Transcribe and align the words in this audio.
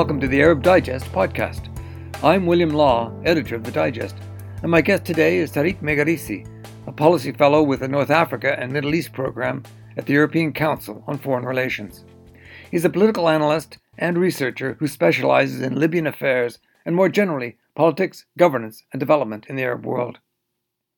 Welcome 0.00 0.20
to 0.20 0.28
the 0.28 0.40
Arab 0.40 0.62
Digest 0.62 1.12
podcast. 1.12 1.68
I'm 2.24 2.46
William 2.46 2.70
Law, 2.70 3.12
editor 3.26 3.54
of 3.54 3.64
the 3.64 3.70
Digest, 3.70 4.16
and 4.62 4.70
my 4.70 4.80
guest 4.80 5.04
today 5.04 5.36
is 5.36 5.52
Tarek 5.52 5.82
Megerisi, 5.82 6.48
a 6.86 6.90
policy 6.90 7.32
fellow 7.32 7.62
with 7.62 7.80
the 7.80 7.88
North 7.88 8.08
Africa 8.08 8.58
and 8.58 8.72
Middle 8.72 8.94
East 8.94 9.12
program 9.12 9.62
at 9.98 10.06
the 10.06 10.14
European 10.14 10.54
Council 10.54 11.04
on 11.06 11.18
Foreign 11.18 11.44
Relations. 11.44 12.06
He's 12.70 12.86
a 12.86 12.88
political 12.88 13.28
analyst 13.28 13.76
and 13.98 14.16
researcher 14.16 14.74
who 14.80 14.88
specializes 14.88 15.60
in 15.60 15.78
Libyan 15.78 16.06
affairs 16.06 16.60
and 16.86 16.96
more 16.96 17.10
generally 17.10 17.58
politics, 17.74 18.24
governance, 18.38 18.82
and 18.94 19.00
development 19.00 19.48
in 19.50 19.56
the 19.56 19.64
Arab 19.64 19.84
world. 19.84 20.18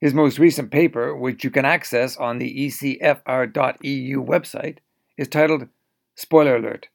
His 0.00 0.14
most 0.14 0.38
recent 0.38 0.70
paper, 0.70 1.16
which 1.16 1.42
you 1.42 1.50
can 1.50 1.64
access 1.64 2.16
on 2.16 2.38
the 2.38 2.68
ecfr.eu 2.68 4.24
website, 4.24 4.78
is 5.16 5.26
titled 5.26 5.66
Spoiler 6.14 6.54
Alert 6.54 6.86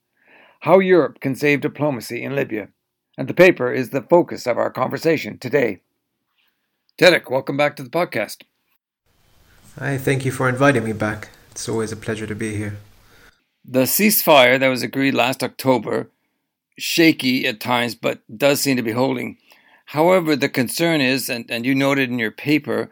How 0.67 0.79
Europe 0.79 1.21
Can 1.21 1.33
Save 1.33 1.61
Diplomacy 1.61 2.21
in 2.21 2.35
Libya, 2.35 2.67
and 3.17 3.29
the 3.29 3.33
paper 3.33 3.71
is 3.71 3.91
the 3.91 4.01
focus 4.01 4.45
of 4.45 4.57
our 4.57 4.69
conversation 4.69 5.37
today. 5.37 5.79
Tarek, 6.99 7.31
welcome 7.31 7.55
back 7.55 7.77
to 7.77 7.83
the 7.83 7.89
podcast. 7.89 8.43
Hi, 9.79 9.97
thank 9.97 10.25
you 10.25 10.31
for 10.33 10.49
inviting 10.49 10.83
me 10.83 10.91
back. 10.91 11.29
It's 11.51 11.69
always 11.69 11.93
a 11.93 11.95
pleasure 11.95 12.27
to 12.27 12.35
be 12.35 12.57
here. 12.57 12.75
The 13.63 13.83
ceasefire 13.83 14.59
that 14.59 14.67
was 14.67 14.83
agreed 14.83 15.13
last 15.13 15.41
October, 15.41 16.09
shaky 16.77 17.47
at 17.47 17.61
times, 17.61 17.95
but 17.95 18.19
does 18.37 18.59
seem 18.59 18.75
to 18.75 18.83
be 18.83 18.91
holding. 18.91 19.37
However, 19.85 20.35
the 20.35 20.49
concern 20.49 20.99
is, 20.99 21.29
and, 21.29 21.49
and 21.49 21.65
you 21.65 21.75
noted 21.75 22.09
in 22.09 22.19
your 22.19 22.31
paper, 22.31 22.91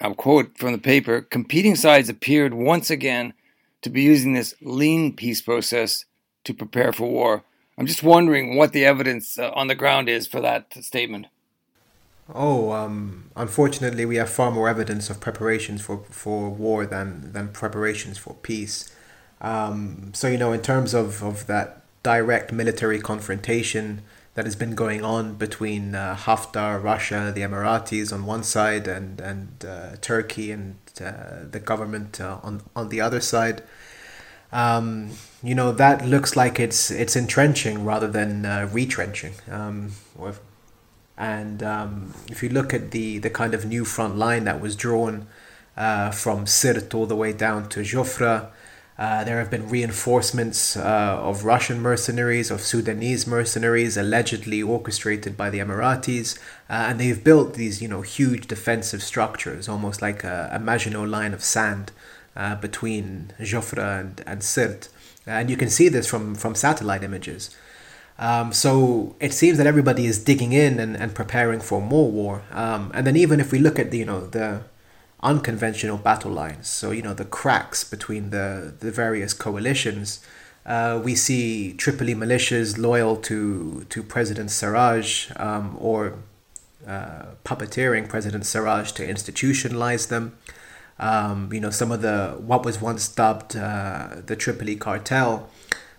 I'll 0.00 0.14
quote 0.14 0.56
from 0.56 0.70
the 0.70 0.78
paper 0.78 1.20
competing 1.20 1.74
sides 1.74 2.08
appeared 2.08 2.54
once 2.54 2.90
again 2.90 3.34
to 3.82 3.90
be 3.90 4.02
using 4.02 4.34
this 4.34 4.54
lean 4.60 5.16
peace 5.16 5.42
process 5.42 6.04
to 6.46 6.54
prepare 6.54 6.92
for 6.92 7.08
war. 7.10 7.44
I'm 7.78 7.86
just 7.86 8.02
wondering 8.02 8.56
what 8.56 8.72
the 8.72 8.84
evidence 8.84 9.38
uh, 9.38 9.50
on 9.54 9.66
the 9.66 9.74
ground 9.74 10.08
is 10.08 10.26
for 10.26 10.40
that 10.40 10.72
statement. 10.82 11.26
Oh, 12.34 12.72
um, 12.72 13.30
unfortunately, 13.36 14.04
we 14.04 14.16
have 14.16 14.30
far 14.30 14.50
more 14.50 14.68
evidence 14.68 15.10
of 15.10 15.20
preparations 15.20 15.82
for, 15.82 15.98
for 16.10 16.48
war 16.48 16.86
than, 16.86 17.32
than 17.32 17.48
preparations 17.48 18.18
for 18.18 18.34
peace. 18.34 18.92
Um, 19.40 20.12
so, 20.14 20.26
you 20.26 20.38
know, 20.38 20.52
in 20.52 20.62
terms 20.62 20.94
of, 20.94 21.22
of 21.22 21.46
that 21.46 21.82
direct 22.02 22.52
military 22.52 22.98
confrontation 22.98 24.02
that 24.34 24.44
has 24.44 24.56
been 24.56 24.74
going 24.74 25.04
on 25.04 25.34
between 25.34 25.94
uh, 25.94 26.16
Haftar, 26.16 26.82
Russia, 26.82 27.32
the 27.34 27.42
Emiratis 27.42 28.12
on 28.12 28.26
one 28.26 28.42
side, 28.42 28.88
and, 28.88 29.20
and 29.20 29.64
uh, 29.64 29.96
Turkey 30.00 30.50
and 30.50 30.76
uh, 31.00 31.44
the 31.50 31.60
government 31.60 32.20
uh, 32.20 32.38
on, 32.42 32.62
on 32.74 32.88
the 32.88 33.00
other 33.00 33.20
side, 33.20 33.62
um, 34.52 35.10
you 35.42 35.54
know, 35.54 35.72
that 35.72 36.06
looks 36.06 36.36
like 36.36 36.58
it's, 36.58 36.90
it's 36.90 37.16
entrenching 37.16 37.84
rather 37.84 38.08
than 38.08 38.44
uh, 38.44 38.68
retrenching. 38.72 39.34
Um, 39.50 39.92
and 41.16 41.62
um, 41.62 42.14
if 42.28 42.42
you 42.42 42.48
look 42.48 42.74
at 42.74 42.90
the, 42.90 43.18
the 43.18 43.30
kind 43.30 43.54
of 43.54 43.64
new 43.64 43.84
front 43.84 44.16
line 44.16 44.44
that 44.44 44.60
was 44.60 44.76
drawn 44.76 45.26
uh, 45.76 46.10
from 46.10 46.44
Sirte 46.46 46.94
all 46.94 47.06
the 47.06 47.16
way 47.16 47.32
down 47.32 47.68
to 47.70 47.80
Jufra, 47.80 48.50
uh, 48.98 49.24
there 49.24 49.38
have 49.38 49.50
been 49.50 49.68
reinforcements 49.68 50.74
uh, 50.74 51.18
of 51.20 51.44
Russian 51.44 51.80
mercenaries, 51.80 52.50
of 52.50 52.62
Sudanese 52.62 53.26
mercenaries, 53.26 53.96
allegedly 53.98 54.62
orchestrated 54.62 55.36
by 55.36 55.50
the 55.50 55.58
Emiratis, 55.58 56.38
uh, 56.70 56.86
and 56.88 56.98
they've 56.98 57.22
built 57.22 57.54
these, 57.54 57.82
you 57.82 57.88
know, 57.88 58.00
huge 58.00 58.46
defensive 58.46 59.02
structures, 59.02 59.68
almost 59.68 60.00
like 60.00 60.24
a, 60.24 60.48
a 60.50 60.58
Maginot 60.58 61.08
line 61.10 61.34
of 61.34 61.44
sand 61.44 61.92
uh, 62.36 62.56
between 62.56 63.32
Jufra 63.40 64.00
and, 64.00 64.22
and 64.26 64.40
Sirte. 64.42 64.88
And 65.26 65.50
you 65.50 65.56
can 65.56 65.70
see 65.70 65.88
this 65.88 66.06
from, 66.06 66.34
from 66.34 66.54
satellite 66.54 67.02
images. 67.02 67.56
Um, 68.18 68.52
so 68.52 69.16
it 69.20 69.32
seems 69.32 69.58
that 69.58 69.66
everybody 69.66 70.06
is 70.06 70.22
digging 70.22 70.52
in 70.52 70.78
and, 70.78 70.96
and 70.96 71.14
preparing 71.14 71.60
for 71.60 71.82
more 71.82 72.10
war. 72.10 72.42
Um, 72.52 72.90
and 72.94 73.06
then 73.06 73.16
even 73.16 73.40
if 73.40 73.52
we 73.52 73.58
look 73.58 73.78
at 73.78 73.90
the, 73.90 73.98
you 73.98 74.04
know, 74.04 74.26
the 74.26 74.62
unconventional 75.22 75.98
battle 75.98 76.30
lines. 76.30 76.68
So, 76.68 76.90
you 76.90 77.02
know, 77.02 77.14
the 77.14 77.24
cracks 77.24 77.84
between 77.84 78.30
the, 78.30 78.74
the 78.78 78.90
various 78.90 79.32
coalitions. 79.32 80.20
Uh, 80.64 81.00
we 81.02 81.14
see 81.14 81.72
Tripoli 81.74 82.14
militias 82.14 82.78
loyal 82.78 83.16
to, 83.16 83.86
to 83.88 84.02
President 84.02 84.50
Sarraj 84.50 85.38
um, 85.40 85.76
or 85.80 86.14
uh, 86.86 87.26
puppeteering 87.44 88.08
President 88.08 88.44
Sarraj 88.44 88.92
to 88.94 89.06
institutionalize 89.06 90.08
them. 90.08 90.36
Um, 90.98 91.52
you 91.52 91.60
know, 91.60 91.70
some 91.70 91.92
of 91.92 92.02
the, 92.02 92.36
what 92.38 92.64
was 92.64 92.80
once 92.80 93.08
dubbed 93.08 93.56
uh, 93.56 94.16
the 94.24 94.34
Tripoli 94.34 94.76
cartel 94.76 95.48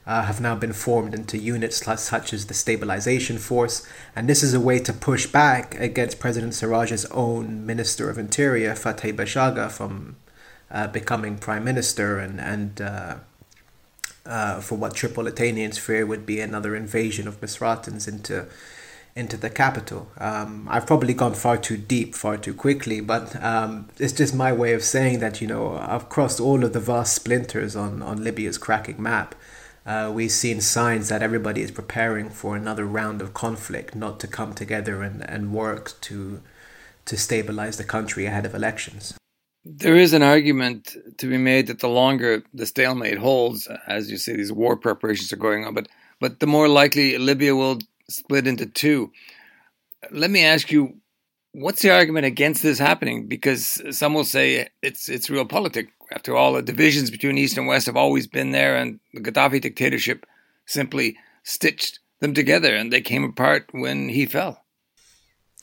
uh, 0.08 0.24
have 0.24 0.40
now 0.40 0.56
been 0.56 0.74
formed 0.74 1.14
into 1.14 1.38
units 1.38 1.84
such 2.02 2.34
as 2.34 2.48
the 2.48 2.54
Stabilization 2.54 3.38
Force, 3.38 3.86
and 4.16 4.28
this 4.28 4.42
is 4.42 4.54
a 4.54 4.60
way 4.60 4.80
to 4.80 4.94
push 4.94 5.28
back 5.28 5.78
against 5.80 6.20
President 6.20 6.54
Sarraj's 6.54 7.06
own 7.12 7.66
Minister 7.66 8.10
of 8.10 8.18
Interior, 8.18 8.72
Fathi 8.72 9.14
Bashagha, 9.14 9.70
from 9.70 10.16
uh, 10.72 10.88
becoming 10.88 11.38
Prime 11.38 11.64
Minister 11.64 12.20
and, 12.20 12.40
and 12.40 12.82
uh, 12.82 13.16
uh, 14.26 14.60
for 14.60 14.76
what 14.76 14.94
Tripolitanians 14.94 15.80
fear 15.80 16.06
would 16.06 16.26
be 16.26 16.40
another 16.40 16.76
invasion 16.76 17.28
of 17.28 17.40
Misratans 17.42 18.08
into 18.08 18.46
into 19.18 19.38
the 19.38 19.50
capital. 19.50 20.10
Um, 20.18 20.68
I've 20.70 20.88
probably 20.88 21.14
gone 21.14 21.34
far 21.34 21.58
too 21.58 21.78
deep, 21.78 22.16
far 22.16 22.38
too 22.38 22.54
quickly, 22.54 23.02
but 23.02 23.42
um, 23.44 23.90
it's 23.98 24.14
just 24.14 24.34
my 24.36 24.54
way 24.54 24.74
of 24.74 24.84
saying 24.84 25.20
that, 25.20 25.42
you 25.42 25.48
know, 25.48 25.78
I've 25.78 26.08
crossed 26.10 26.40
all 26.40 26.64
of 26.64 26.72
the 26.74 26.80
vast 26.80 27.14
splinters 27.14 27.76
on, 27.76 28.02
on 28.02 28.24
Libya's 28.24 28.58
cracking 28.58 29.02
map 29.02 29.36
uh, 29.88 30.12
we've 30.14 30.32
seen 30.32 30.60
signs 30.60 31.08
that 31.08 31.24
everybody 31.24 31.62
is 31.62 31.72
preparing 31.72 32.30
for 32.30 32.58
another 32.58 32.86
round 32.86 33.22
of 33.22 33.34
conflict, 33.34 33.96
not 33.96 34.20
to 34.20 34.28
come 34.28 34.54
together 34.54 35.02
and, 35.02 35.28
and 35.30 35.54
work 35.54 35.94
to 36.02 36.42
to 37.06 37.16
stabilize 37.16 37.78
the 37.78 37.86
country 37.86 38.26
ahead 38.26 38.46
of 38.46 38.54
elections. 38.54 39.14
There 39.64 39.96
is 39.96 40.12
an 40.12 40.24
argument 40.24 40.98
to 41.20 41.30
be 41.30 41.38
made 41.38 41.68
that 41.68 41.80
the 41.80 41.88
longer 41.88 42.44
the 42.54 42.66
stalemate 42.66 43.18
holds, 43.18 43.66
as 43.88 44.12
you 44.12 44.18
say, 44.18 44.36
these 44.36 44.52
war 44.52 44.76
preparations 44.76 45.32
are 45.32 45.38
going 45.38 45.64
on, 45.64 45.74
but 45.74 45.88
but 46.20 46.42
the 46.42 46.48
more 46.48 46.68
likely 46.68 47.18
Libya 47.18 47.56
will 47.56 47.80
split 48.10 48.48
into 48.48 48.66
two. 48.66 49.12
Let 50.12 50.32
me 50.32 50.44
ask 50.44 50.72
you, 50.72 50.98
what's 51.54 51.82
the 51.82 51.92
argument 51.92 52.26
against 52.26 52.64
this 52.64 52.80
happening? 52.80 53.28
Because 53.28 53.82
some 53.92 54.14
will 54.14 54.24
say 54.24 54.70
it's 54.82 55.10
it's 55.10 55.28
realpolitik 55.28 55.90
after 56.12 56.36
all, 56.36 56.54
the 56.54 56.62
divisions 56.62 57.12
between 57.12 57.38
East 57.38 57.58
and 57.58 57.68
West 57.68 57.86
have 57.86 57.98
always 57.98 58.28
been 58.28 58.52
there, 58.52 58.76
and 58.76 59.00
the 59.14 59.22
Gaddafi 59.22 59.62
dictatorship 59.62 60.26
simply 60.66 61.18
stitched 61.44 62.00
them 62.20 62.34
together, 62.34 62.74
and 62.74 62.92
they 62.92 63.02
came 63.02 63.24
apart 63.24 63.68
when 63.72 64.10
he 64.10 64.26
fell. 64.26 64.64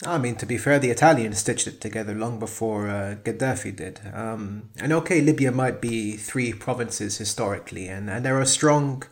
I 0.05 0.17
mean, 0.17 0.35
to 0.35 0.45
be 0.45 0.57
fair, 0.57 0.77
the 0.77 0.89
Italians 0.89 1.39
stitched 1.39 1.67
it 1.67 1.81
together 1.81 2.13
long 2.13 2.37
before 2.37 2.89
uh, 2.89 3.15
Gaddafi 3.23 3.75
did. 3.75 4.01
Um, 4.13 4.69
and 4.77 4.91
okay, 4.93 5.21
Libya 5.21 5.51
might 5.51 5.81
be 5.81 6.17
three 6.17 6.53
provinces 6.53 7.17
historically, 7.17 7.87
and, 7.87 8.09
and 8.09 8.23
there 8.23 8.39
are 8.39 8.45
strong 8.45 9.03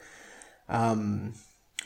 um, 0.70 1.34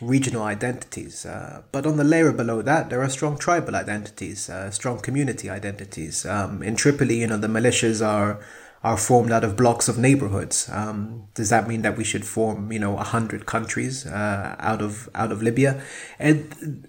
regional 0.02 0.44
identities. 0.44 1.26
Uh, 1.26 1.64
but 1.72 1.86
on 1.86 1.98
the 1.98 2.04
layer 2.04 2.32
below 2.32 2.62
that, 2.62 2.90
there 2.90 3.02
are 3.02 3.10
strong 3.10 3.38
tribal 3.38 3.76
identities, 3.76 4.50
uh, 4.50 4.70
strong 4.72 5.00
community 5.00 5.50
identities. 5.50 6.26
Um, 6.26 6.62
in 6.62 6.76
Tripoli, 6.76 7.20
you 7.22 7.28
know, 7.28 7.38
the 7.38 7.48
militias 7.48 8.06
are 8.06 8.40
are 8.84 8.98
formed 8.98 9.32
out 9.32 9.44
of 9.44 9.58
blocks 9.58 9.88
of 9.90 9.98
neighborhoods. 9.98 10.70
Um, 10.72 11.28
does 11.34 11.50
that 11.50 11.68
mean 11.68 11.82
that 11.82 11.98
we 11.98 12.04
should 12.04 12.26
form, 12.26 12.72
you 12.72 12.80
know, 12.80 12.98
a 12.98 13.04
hundred 13.04 13.46
countries 13.46 14.06
uh, 14.06 14.56
out 14.60 14.82
of 14.82 15.10
out 15.16 15.32
of 15.32 15.42
Libya? 15.42 15.82
And 16.20 16.88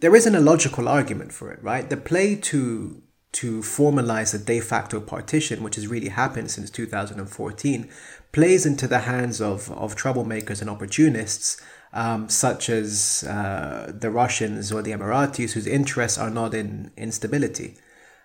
there 0.00 0.16
isn't 0.16 0.34
a 0.34 0.40
logical 0.40 0.88
argument 0.88 1.32
for 1.32 1.52
it, 1.52 1.62
right? 1.62 1.88
The 1.88 1.96
play 1.96 2.36
to 2.36 3.02
to 3.32 3.60
formalize 3.60 4.34
a 4.34 4.38
de 4.38 4.60
facto 4.60 4.98
partition, 4.98 5.62
which 5.62 5.74
has 5.74 5.86
really 5.86 6.08
happened 6.08 6.50
since 6.50 6.70
2014, 6.70 7.90
plays 8.32 8.64
into 8.64 8.88
the 8.88 9.00
hands 9.00 9.42
of, 9.42 9.70
of 9.72 9.94
troublemakers 9.94 10.62
and 10.62 10.70
opportunists, 10.70 11.60
um, 11.92 12.28
such 12.28 12.68
as 12.68 13.24
uh, 13.24 13.92
the 13.98 14.10
Russians 14.10 14.72
or 14.72 14.82
the 14.82 14.92
Emiratis, 14.92 15.52
whose 15.52 15.66
interests 15.66 16.18
are 16.18 16.30
not 16.30 16.54
in 16.54 16.90
instability. 16.96 17.76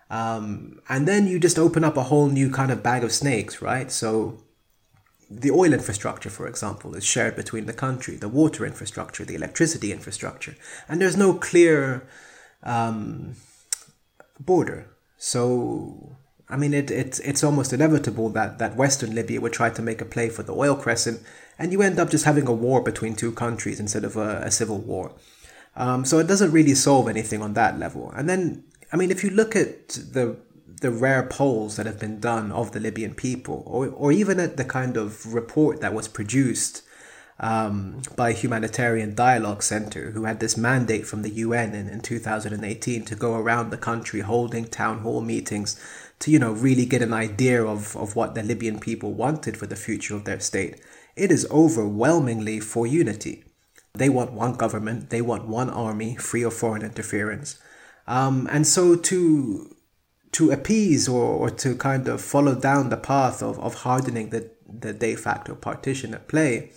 Um, 0.09 0.81
and 0.89 1.07
then 1.07 1.27
you 1.27 1.39
just 1.39 1.57
open 1.57 1.83
up 1.83 1.95
a 1.95 2.03
whole 2.03 2.27
new 2.27 2.49
kind 2.49 2.71
of 2.71 2.83
bag 2.83 3.03
of 3.03 3.13
snakes, 3.13 3.61
right? 3.61 3.89
So 3.89 4.41
the 5.31 5.51
oil 5.51 5.73
infrastructure, 5.73 6.29
for 6.29 6.47
example, 6.47 6.95
is 6.95 7.05
shared 7.05 7.37
between 7.37 7.65
the 7.65 7.73
country, 7.73 8.17
the 8.17 8.27
water 8.27 8.65
infrastructure, 8.65 9.23
the 9.23 9.35
electricity 9.35 9.91
infrastructure, 9.93 10.55
and 10.89 11.01
there's 11.01 11.15
no 11.15 11.33
clear 11.33 12.05
um, 12.63 13.35
border. 14.39 14.87
So, 15.17 16.17
I 16.51 16.57
mean, 16.57 16.73
it, 16.73 16.91
it, 16.91 17.19
it's 17.23 17.43
almost 17.43 17.73
inevitable 17.73 18.29
that, 18.29 18.59
that 18.59 18.75
Western 18.75 19.15
Libya 19.15 19.41
would 19.41 19.53
try 19.53 19.69
to 19.69 19.81
make 19.81 20.01
a 20.01 20.05
play 20.05 20.29
for 20.29 20.43
the 20.43 20.53
oil 20.53 20.75
crescent, 20.75 21.21
and 21.57 21.71
you 21.71 21.81
end 21.81 21.99
up 21.99 22.09
just 22.09 22.25
having 22.25 22.47
a 22.47 22.53
war 22.53 22.83
between 22.83 23.15
two 23.15 23.31
countries 23.31 23.79
instead 23.79 24.03
of 24.03 24.17
a, 24.17 24.41
a 24.43 24.51
civil 24.51 24.79
war. 24.79 25.13
Um, 25.75 26.03
so 26.03 26.19
it 26.19 26.27
doesn't 26.27 26.51
really 26.51 26.75
solve 26.75 27.07
anything 27.07 27.41
on 27.41 27.53
that 27.53 27.79
level. 27.79 28.11
And 28.15 28.27
then 28.27 28.65
I 28.91 28.97
mean, 28.97 29.11
if 29.11 29.23
you 29.23 29.29
look 29.29 29.55
at 29.55 29.89
the 29.89 30.37
the 30.81 30.91
rare 30.91 31.21
polls 31.21 31.75
that 31.75 31.85
have 31.85 31.99
been 31.99 32.19
done 32.19 32.51
of 32.51 32.71
the 32.71 32.79
Libyan 32.79 33.13
people, 33.13 33.61
or, 33.67 33.87
or 33.89 34.11
even 34.11 34.39
at 34.39 34.57
the 34.57 34.65
kind 34.65 34.97
of 34.97 35.31
report 35.31 35.79
that 35.79 35.93
was 35.93 36.07
produced 36.07 36.81
um, 37.39 38.01
by 38.15 38.33
Humanitarian 38.33 39.13
Dialogue 39.13 39.61
Center, 39.61 40.09
who 40.09 40.23
had 40.23 40.39
this 40.39 40.57
mandate 40.57 41.05
from 41.05 41.21
the 41.21 41.29
UN 41.29 41.75
in, 41.75 41.87
in 41.87 42.01
2018 42.01 43.05
to 43.05 43.15
go 43.15 43.35
around 43.35 43.69
the 43.69 43.77
country 43.77 44.21
holding 44.21 44.65
town 44.65 44.99
hall 45.01 45.21
meetings 45.21 45.79
to, 46.21 46.31
you 46.31 46.39
know, 46.39 46.51
really 46.51 46.85
get 46.85 47.01
an 47.01 47.13
idea 47.13 47.63
of, 47.63 47.95
of 47.97 48.15
what 48.15 48.35
the 48.35 48.43
Libyan 48.43 48.79
people 48.79 49.13
wanted 49.13 49.57
for 49.57 49.67
the 49.67 49.75
future 49.75 50.15
of 50.15 50.25
their 50.25 50.39
state. 50.39 50.79
It 51.15 51.31
is 51.31 51.47
overwhelmingly 51.51 52.59
for 52.59 52.87
unity. 52.87 53.43
They 53.93 54.09
want 54.09 54.31
one 54.31 54.53
government, 54.53 55.09
they 55.09 55.21
want 55.21 55.47
one 55.47 55.69
army, 55.69 56.15
free 56.15 56.43
of 56.43 56.53
foreign 56.53 56.83
interference. 56.83 57.59
Um, 58.07 58.47
and 58.51 58.65
so 58.65 58.95
to 58.95 59.75
to 60.31 60.49
appease 60.49 61.09
or, 61.09 61.25
or 61.25 61.49
to 61.49 61.75
kind 61.75 62.07
of 62.07 62.21
follow 62.21 62.55
down 62.55 62.87
the 62.87 62.95
path 62.95 63.43
of, 63.43 63.59
of 63.59 63.73
hardening 63.73 64.29
the, 64.29 64.49
the 64.65 64.93
de 64.93 65.13
facto 65.13 65.55
partition 65.55 66.13
at 66.13 66.29
play, 66.29 66.71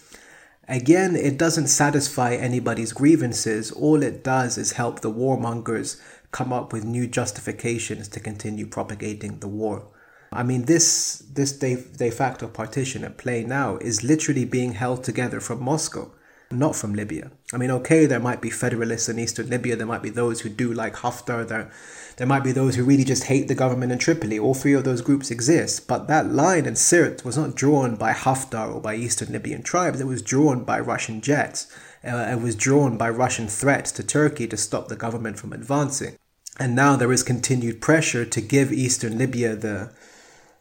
again, 0.66 1.14
it 1.14 1.38
doesn't 1.38 1.68
satisfy 1.68 2.34
anybody's 2.34 2.92
grievances. 2.92 3.70
All 3.70 4.02
it 4.02 4.24
does 4.24 4.58
is 4.58 4.72
help 4.72 5.00
the 5.00 5.12
warmongers 5.12 6.00
come 6.34 6.52
up 6.52 6.72
with 6.72 6.84
new 6.84 7.06
justifications 7.06 8.08
to 8.08 8.20
continue 8.20 8.66
propagating 8.66 9.38
the 9.38 9.48
war. 9.48 9.86
I 10.32 10.42
mean, 10.42 10.64
this 10.64 11.24
this 11.38 11.52
de, 11.52 11.76
de 11.76 12.10
facto 12.10 12.48
partition 12.48 13.04
at 13.04 13.16
play 13.16 13.44
now 13.44 13.76
is 13.90 14.02
literally 14.02 14.44
being 14.44 14.72
held 14.72 15.04
together 15.04 15.40
from 15.40 15.62
Moscow 15.62 16.10
not 16.58 16.76
from 16.76 16.94
Libya. 16.94 17.30
I 17.52 17.56
mean, 17.56 17.70
okay, 17.70 18.06
there 18.06 18.20
might 18.20 18.40
be 18.40 18.50
federalists 18.50 19.08
in 19.08 19.18
eastern 19.18 19.48
Libya. 19.48 19.76
There 19.76 19.86
might 19.86 20.02
be 20.02 20.10
those 20.10 20.40
who 20.40 20.48
do 20.48 20.72
like 20.72 20.94
Haftar. 20.96 21.46
There, 21.46 21.70
there 22.16 22.26
might 22.26 22.44
be 22.44 22.52
those 22.52 22.76
who 22.76 22.84
really 22.84 23.04
just 23.04 23.24
hate 23.24 23.48
the 23.48 23.54
government 23.54 23.92
in 23.92 23.98
Tripoli. 23.98 24.38
All 24.38 24.54
three 24.54 24.74
of 24.74 24.84
those 24.84 25.00
groups 25.00 25.30
exist. 25.30 25.86
But 25.88 26.08
that 26.08 26.30
line 26.32 26.66
in 26.66 26.74
Sirte 26.74 27.24
was 27.24 27.36
not 27.36 27.54
drawn 27.54 27.96
by 27.96 28.12
Haftar 28.12 28.74
or 28.74 28.80
by 28.80 28.94
eastern 28.94 29.32
Libyan 29.32 29.62
tribes. 29.62 30.00
It 30.00 30.06
was 30.06 30.22
drawn 30.22 30.64
by 30.64 30.80
Russian 30.80 31.20
jets. 31.20 31.66
Uh, 32.04 32.28
it 32.30 32.40
was 32.40 32.54
drawn 32.54 32.96
by 32.96 33.08
Russian 33.10 33.48
threats 33.48 33.90
to 33.92 34.02
Turkey 34.02 34.46
to 34.48 34.56
stop 34.56 34.88
the 34.88 34.96
government 34.96 35.38
from 35.38 35.52
advancing. 35.52 36.16
And 36.58 36.74
now 36.76 36.96
there 36.96 37.12
is 37.12 37.22
continued 37.22 37.80
pressure 37.80 38.24
to 38.24 38.40
give 38.40 38.72
eastern 38.72 39.18
Libya 39.18 39.56
the 39.56 39.92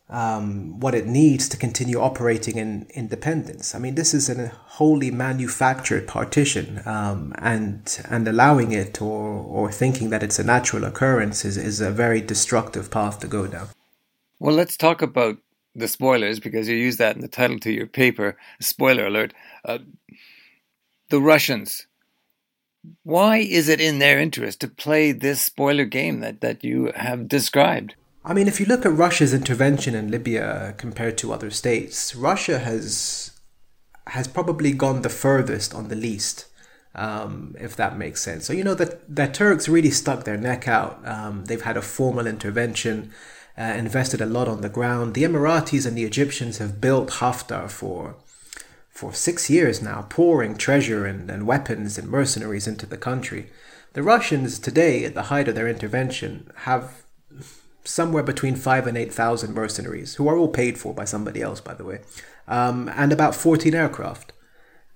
um, 0.10 0.80
what 0.80 0.94
it 0.94 1.08
needs 1.08 1.50
to 1.50 1.58
continue 1.58 2.00
operating 2.00 2.58
in 2.58 2.86
independence. 2.94 3.74
I 3.74 3.80
mean, 3.80 3.96
this 3.96 4.14
is 4.14 4.30
a 4.30 4.50
wholly 4.50 5.10
manufactured 5.12 6.08
partition, 6.08 6.82
um, 6.86 7.34
and 7.40 8.00
and 8.10 8.28
allowing 8.28 8.72
it 8.72 9.02
or 9.02 9.44
or 9.44 9.72
thinking 9.72 10.10
that 10.12 10.22
it's 10.22 10.40
a 10.40 10.44
natural 10.44 10.84
occurrence 10.84 11.44
is, 11.46 11.58
is 11.58 11.82
a 11.82 11.90
very 11.90 12.22
destructive 12.22 12.92
path 12.92 13.20
to 13.22 13.28
go 13.28 13.48
down. 13.48 13.70
Well, 14.40 14.56
let's 14.56 14.78
talk 14.78 15.02
about 15.02 15.38
the 15.74 15.88
spoilers 15.88 16.40
because 16.40 16.68
you 16.68 16.76
use 16.76 16.98
that 16.98 17.16
in 17.16 17.22
the 17.22 17.28
title 17.28 17.60
to 17.60 17.72
your 17.72 17.88
paper. 17.88 18.38
Spoiler 18.60 19.08
alert: 19.08 19.34
uh, 19.66 19.80
the 21.10 21.22
Russians. 21.22 21.88
Why 23.04 23.38
is 23.38 23.70
it 23.70 23.80
in 23.80 24.00
their 24.00 24.20
interest 24.20 24.60
to 24.62 24.68
play 24.68 25.12
this 25.12 25.42
spoiler 25.42 25.86
game 25.86 26.20
that, 26.20 26.42
that 26.42 26.64
you 26.64 26.92
have 26.96 27.28
described? 27.28 27.96
I 28.26 28.34
mean, 28.34 28.48
if 28.48 28.60
you 28.60 28.66
look 28.66 28.86
at 28.86 28.94
Russia's 28.94 29.34
intervention 29.34 29.96
in 29.96 30.12
Libya 30.12 30.74
compared 30.78 31.18
to 31.20 31.34
other 31.34 31.50
states, 31.50 32.16
Russia 32.16 32.60
has 32.60 33.32
has 34.08 34.28
probably 34.28 34.74
gone 34.74 35.02
the 35.02 35.10
furthest 35.10 35.74
on 35.74 35.88
the 35.88 35.96
least, 35.96 36.46
um, 36.94 37.56
if 37.58 37.74
that 37.78 37.98
makes 37.98 38.22
sense. 38.22 38.46
So 38.46 38.52
you 38.52 38.64
know 38.64 38.76
that 38.76 39.14
the 39.14 39.28
Turks 39.28 39.70
really 39.70 39.92
stuck 39.92 40.26
their 40.26 40.38
neck 40.38 40.68
out. 40.68 41.02
Um, 41.08 41.46
they've 41.46 41.62
had 41.62 41.78
a 41.78 41.82
formal 41.82 42.28
intervention, 42.28 43.12
uh, 43.58 43.64
invested 43.78 44.20
a 44.20 44.26
lot 44.26 44.50
on 44.50 44.62
the 44.62 44.70
ground. 44.70 45.14
The 45.14 45.24
Emiratis 45.24 45.86
and 45.86 45.98
the 45.98 46.04
Egyptians 46.04 46.58
have 46.58 46.82
built 46.82 47.10
Haftar 47.12 47.70
for 47.70 48.16
for 48.94 49.12
six 49.12 49.50
years 49.50 49.82
now, 49.82 50.06
pouring 50.08 50.56
treasure 50.56 51.06
and, 51.06 51.30
and 51.30 51.48
weapons 51.48 51.98
and 51.98 52.08
mercenaries 52.08 52.68
into 52.68 52.86
the 52.86 52.98
country. 52.98 53.50
The 53.94 54.04
Russians 54.04 54.60
today, 54.60 55.04
at 55.04 55.16
the 55.16 55.24
height 55.24 55.48
of 55.48 55.56
their 55.56 55.68
intervention, 55.68 56.52
have 56.58 57.04
somewhere 57.84 58.24
between 58.24 58.56
five 58.56 58.86
and 58.86 58.96
eight 58.96 59.12
thousand 59.12 59.56
mercenaries, 59.56 60.16
who 60.16 60.30
are 60.30 60.38
all 60.38 60.48
paid 60.48 60.78
for 60.78 60.94
by 60.94 61.06
somebody 61.06 61.42
else, 61.42 61.60
by 61.60 61.74
the 61.74 61.84
way, 61.84 62.02
um, 62.48 62.88
and 62.96 63.12
about 63.12 63.36
14 63.36 63.74
aircraft. 63.74 64.32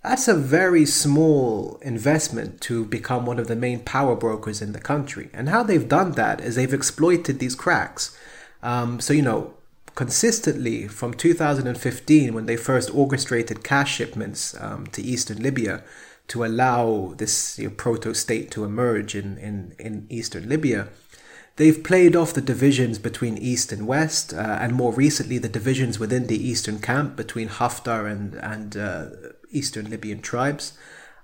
That's 0.04 0.28
a 0.28 0.36
very 0.36 0.86
small 0.86 1.80
investment 1.82 2.62
to 2.62 2.86
become 2.86 3.26
one 3.26 3.40
of 3.40 3.48
the 3.48 3.56
main 3.56 3.80
power 3.80 4.16
brokers 4.16 4.62
in 4.62 4.74
the 4.74 4.80
country. 4.80 5.30
And 5.34 5.50
how 5.50 5.64
they've 5.64 5.90
done 5.90 6.12
that 6.12 6.40
is 6.40 6.56
they've 6.56 6.74
exploited 6.74 7.40
these 7.40 7.56
cracks. 7.56 8.18
Um, 8.62 9.00
so, 9.02 9.14
you 9.14 9.24
know, 9.24 9.57
consistently 9.98 10.88
from 10.88 11.12
2015, 11.12 12.34
when 12.34 12.46
they 12.46 12.56
first 12.56 12.94
orchestrated 12.94 13.64
cash 13.64 13.96
shipments 13.96 14.56
um, 14.62 14.86
to 14.88 15.02
eastern 15.02 15.42
Libya 15.42 15.84
to 16.28 16.46
allow 16.46 17.16
this 17.18 17.58
you 17.58 17.68
know, 17.68 17.74
proto 17.76 18.14
state 18.14 18.52
to 18.52 18.64
emerge 18.64 19.16
in, 19.16 19.40
in, 19.40 19.74
in 19.80 20.06
eastern 20.10 20.48
Libya, 20.48 20.88
They've 21.56 21.84
played 21.84 22.16
off 22.16 22.36
the 22.36 22.42
divisions 22.42 23.00
between 23.00 23.36
East 23.40 23.72
and 23.72 23.88
West, 23.88 24.32
uh, 24.32 24.60
and 24.62 24.76
more 24.76 24.94
recently 24.94 25.40
the 25.40 25.50
divisions 25.50 25.98
within 25.98 26.28
the 26.28 26.38
Eastern 26.38 26.78
camp 26.78 27.16
between 27.16 27.50
Haftar 27.50 28.06
and, 28.06 28.36
and 28.36 28.78
uh, 28.78 29.06
Eastern 29.50 29.90
Libyan 29.90 30.22
tribes, 30.22 30.78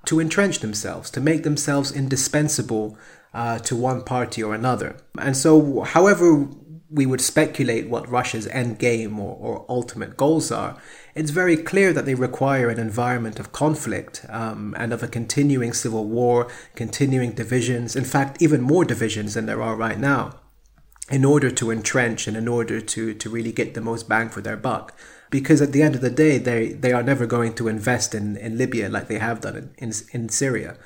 to 0.05 0.19
entrench 0.19 0.57
themselves, 0.57 1.11
to 1.11 1.21
make 1.21 1.43
themselves 1.43 1.91
indispensable 1.91 2.97
uh, 3.31 3.59
to 3.59 3.75
one 3.75 4.03
party 4.03 4.41
or 4.41 4.55
another. 4.55 4.97
And 5.19 5.37
so, 5.37 5.81
however 5.81 6.47
we 6.93 7.07
would 7.07 7.21
speculate 7.21 7.89
what 7.89 8.07
Russia's 8.07 8.45
end 8.47 8.77
game 8.77 9.19
or, 9.19 9.35
or 9.35 9.65
ultimate 9.67 10.15
goals 10.15 10.51
are, 10.51 10.77
it's 11.15 11.31
very 11.31 11.57
clear 11.57 11.91
that 11.91 12.05
they 12.05 12.13
require 12.13 12.69
an 12.69 12.79
environment 12.79 13.39
of 13.39 13.51
conflict 13.51 14.23
um, 14.29 14.75
and 14.77 14.93
of 14.93 15.01
a 15.01 15.07
continuing 15.07 15.73
civil 15.73 16.05
war, 16.05 16.47
continuing 16.75 17.31
divisions, 17.31 17.95
in 17.95 18.03
fact, 18.03 18.41
even 18.41 18.61
more 18.61 18.85
divisions 18.85 19.33
than 19.33 19.47
there 19.47 19.61
are 19.61 19.75
right 19.75 19.97
now, 19.97 20.39
in 21.09 21.25
order 21.25 21.49
to 21.49 21.71
entrench 21.71 22.27
and 22.27 22.37
in 22.37 22.47
order 22.47 22.79
to, 22.79 23.15
to 23.15 23.29
really 23.29 23.51
get 23.51 23.73
the 23.73 23.81
most 23.81 24.07
bang 24.07 24.29
for 24.29 24.41
their 24.41 24.57
buck. 24.57 24.95
Because 25.31 25.63
at 25.63 25.71
the 25.71 25.81
end 25.81 25.95
of 25.95 26.01
the 26.01 26.11
day, 26.11 26.37
they, 26.37 26.73
they 26.73 26.93
are 26.93 27.01
never 27.01 27.25
going 27.25 27.55
to 27.55 27.67
invest 27.67 28.13
in, 28.13 28.37
in 28.37 28.55
Libya 28.59 28.87
like 28.87 29.07
they 29.07 29.17
have 29.17 29.41
done 29.41 29.55
in, 29.55 29.71
in, 29.79 29.91
in 30.11 30.29
Syria. 30.29 30.77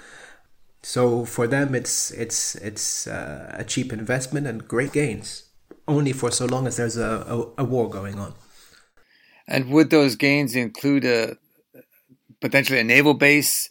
So 0.81 1.25
for 1.25 1.47
them, 1.47 1.75
it's, 1.75 2.11
it's, 2.11 2.55
it's 2.55 3.07
uh, 3.07 3.53
a 3.59 3.65
cheap 3.65 3.91
investment 3.91 4.47
and 4.47 4.65
great 4.65 4.93
gains 4.93 5.46
only 5.87 6.13
for 6.13 6.31
so 6.31 6.45
long 6.45 6.67
as 6.67 6.77
there's 6.77 6.97
a, 6.97 7.25
a, 7.57 7.61
a 7.61 7.63
war 7.63 7.89
going 7.89 8.19
on. 8.19 8.33
And 9.47 9.69
would 9.69 9.89
those 9.89 10.15
gains 10.15 10.55
include 10.55 11.05
a 11.05 11.37
potentially 12.41 12.79
a 12.79 12.83
naval 12.83 13.13
base 13.13 13.69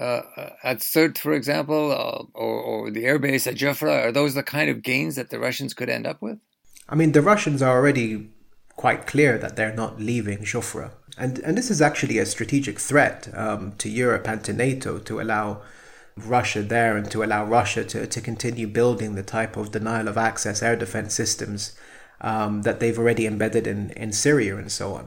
uh, 0.00 0.22
at 0.64 0.78
Sirte, 0.78 1.18
for 1.18 1.32
example, 1.32 1.92
uh, 1.92 2.24
or, 2.34 2.62
or 2.62 2.90
the 2.90 3.04
air 3.04 3.18
base 3.18 3.46
at 3.46 3.56
Jufra? 3.56 4.04
Are 4.04 4.12
those 4.12 4.34
the 4.34 4.42
kind 4.42 4.70
of 4.70 4.82
gains 4.82 5.16
that 5.16 5.30
the 5.30 5.38
Russians 5.38 5.74
could 5.74 5.90
end 5.90 6.06
up 6.06 6.22
with? 6.22 6.38
I 6.88 6.94
mean, 6.94 7.12
the 7.12 7.22
Russians 7.22 7.62
are 7.62 7.76
already 7.76 8.30
quite 8.76 9.06
clear 9.06 9.38
that 9.38 9.56
they're 9.56 9.74
not 9.74 10.00
leaving 10.00 10.38
Jufra. 10.38 10.92
And, 11.18 11.38
and 11.40 11.58
this 11.58 11.70
is 11.70 11.82
actually 11.82 12.18
a 12.18 12.26
strategic 12.26 12.78
threat 12.78 13.28
um, 13.34 13.72
to 13.78 13.88
Europe 13.88 14.26
and 14.26 14.42
to 14.44 14.52
NATO 14.52 14.98
to 14.98 15.20
allow 15.20 15.60
Russia 16.16 16.62
there 16.62 16.96
and 16.96 17.10
to 17.10 17.22
allow 17.22 17.44
Russia 17.44 17.84
to, 17.84 18.06
to 18.06 18.20
continue 18.20 18.66
building 18.66 19.14
the 19.14 19.22
type 19.22 19.56
of 19.56 19.70
denial 19.70 20.08
of 20.08 20.18
access 20.18 20.62
air 20.62 20.76
defense 20.76 21.14
systems 21.14 21.76
um, 22.20 22.62
that 22.62 22.80
they've 22.80 22.98
already 22.98 23.26
embedded 23.26 23.66
in, 23.66 23.90
in 23.90 24.12
Syria 24.12 24.56
and 24.56 24.70
so 24.70 24.94
on. 24.94 25.06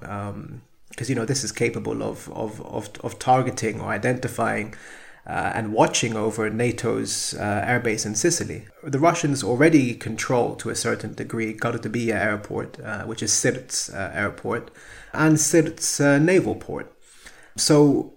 Because, 0.89 1.07
um, 1.07 1.09
you 1.09 1.15
know, 1.15 1.25
this 1.25 1.43
is 1.43 1.51
capable 1.51 2.03
of, 2.03 2.29
of, 2.31 2.61
of, 2.65 2.89
of 3.01 3.19
targeting 3.19 3.79
or 3.79 3.89
identifying 3.89 4.73
uh, 5.27 5.51
and 5.55 5.73
watching 5.73 6.15
over 6.15 6.49
NATO's 6.49 7.33
uh, 7.35 7.65
airbase 7.67 8.05
in 8.05 8.15
Sicily. 8.15 8.67
The 8.83 8.99
Russians 8.99 9.43
already 9.43 9.95
control, 9.95 10.55
to 10.57 10.69
a 10.69 10.75
certain 10.75 11.13
degree, 11.13 11.53
Ghardabiya 11.55 12.13
airport, 12.13 12.79
uh, 12.79 13.03
which 13.05 13.23
is 13.23 13.33
Sirte's 13.33 13.89
uh, 13.89 14.11
airport, 14.13 14.69
and 15.13 15.39
Sirte's 15.39 15.99
uh, 15.99 16.19
naval 16.19 16.55
port. 16.55 16.91
So 17.55 18.14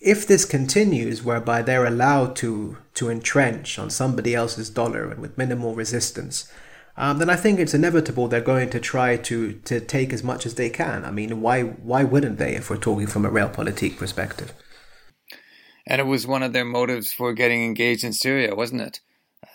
if 0.00 0.26
this 0.26 0.44
continues, 0.44 1.22
whereby 1.22 1.62
they're 1.62 1.86
allowed 1.86 2.34
to 2.36 2.78
to 2.94 3.10
entrench 3.10 3.78
on 3.78 3.90
somebody 3.90 4.34
else's 4.34 4.70
dollar 4.70 5.10
and 5.10 5.20
with 5.20 5.38
minimal 5.38 5.74
resistance, 5.74 6.50
um, 6.96 7.18
then 7.18 7.30
I 7.30 7.36
think 7.36 7.58
it's 7.58 7.74
inevitable 7.74 8.26
they're 8.28 8.40
going 8.40 8.70
to 8.70 8.80
try 8.80 9.16
to 9.16 9.52
to 9.52 9.80
take 9.80 10.12
as 10.12 10.24
much 10.24 10.46
as 10.46 10.54
they 10.54 10.70
can. 10.70 11.04
I 11.04 11.10
mean, 11.10 11.40
why 11.40 11.62
why 11.62 12.04
wouldn't 12.04 12.38
they 12.38 12.54
if 12.56 12.70
we're 12.70 12.76
talking 12.78 13.06
from 13.06 13.26
a 13.26 13.30
realpolitik 13.30 13.98
perspective? 13.98 14.52
And 15.86 16.00
it 16.00 16.04
was 16.04 16.26
one 16.26 16.42
of 16.42 16.52
their 16.52 16.64
motives 16.64 17.12
for 17.12 17.32
getting 17.32 17.64
engaged 17.64 18.04
in 18.04 18.12
Syria, 18.12 18.54
wasn't 18.54 18.82
it? 18.82 19.00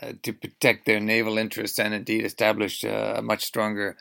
Uh, 0.01 0.13
to 0.23 0.33
protect 0.33 0.85
their 0.85 0.99
naval 0.99 1.37
interests 1.37 1.79
and 1.79 1.93
indeed 1.93 2.25
establish 2.25 2.83
uh, 2.83 3.15
a 3.17 3.21
much 3.21 3.45
stronger 3.45 3.95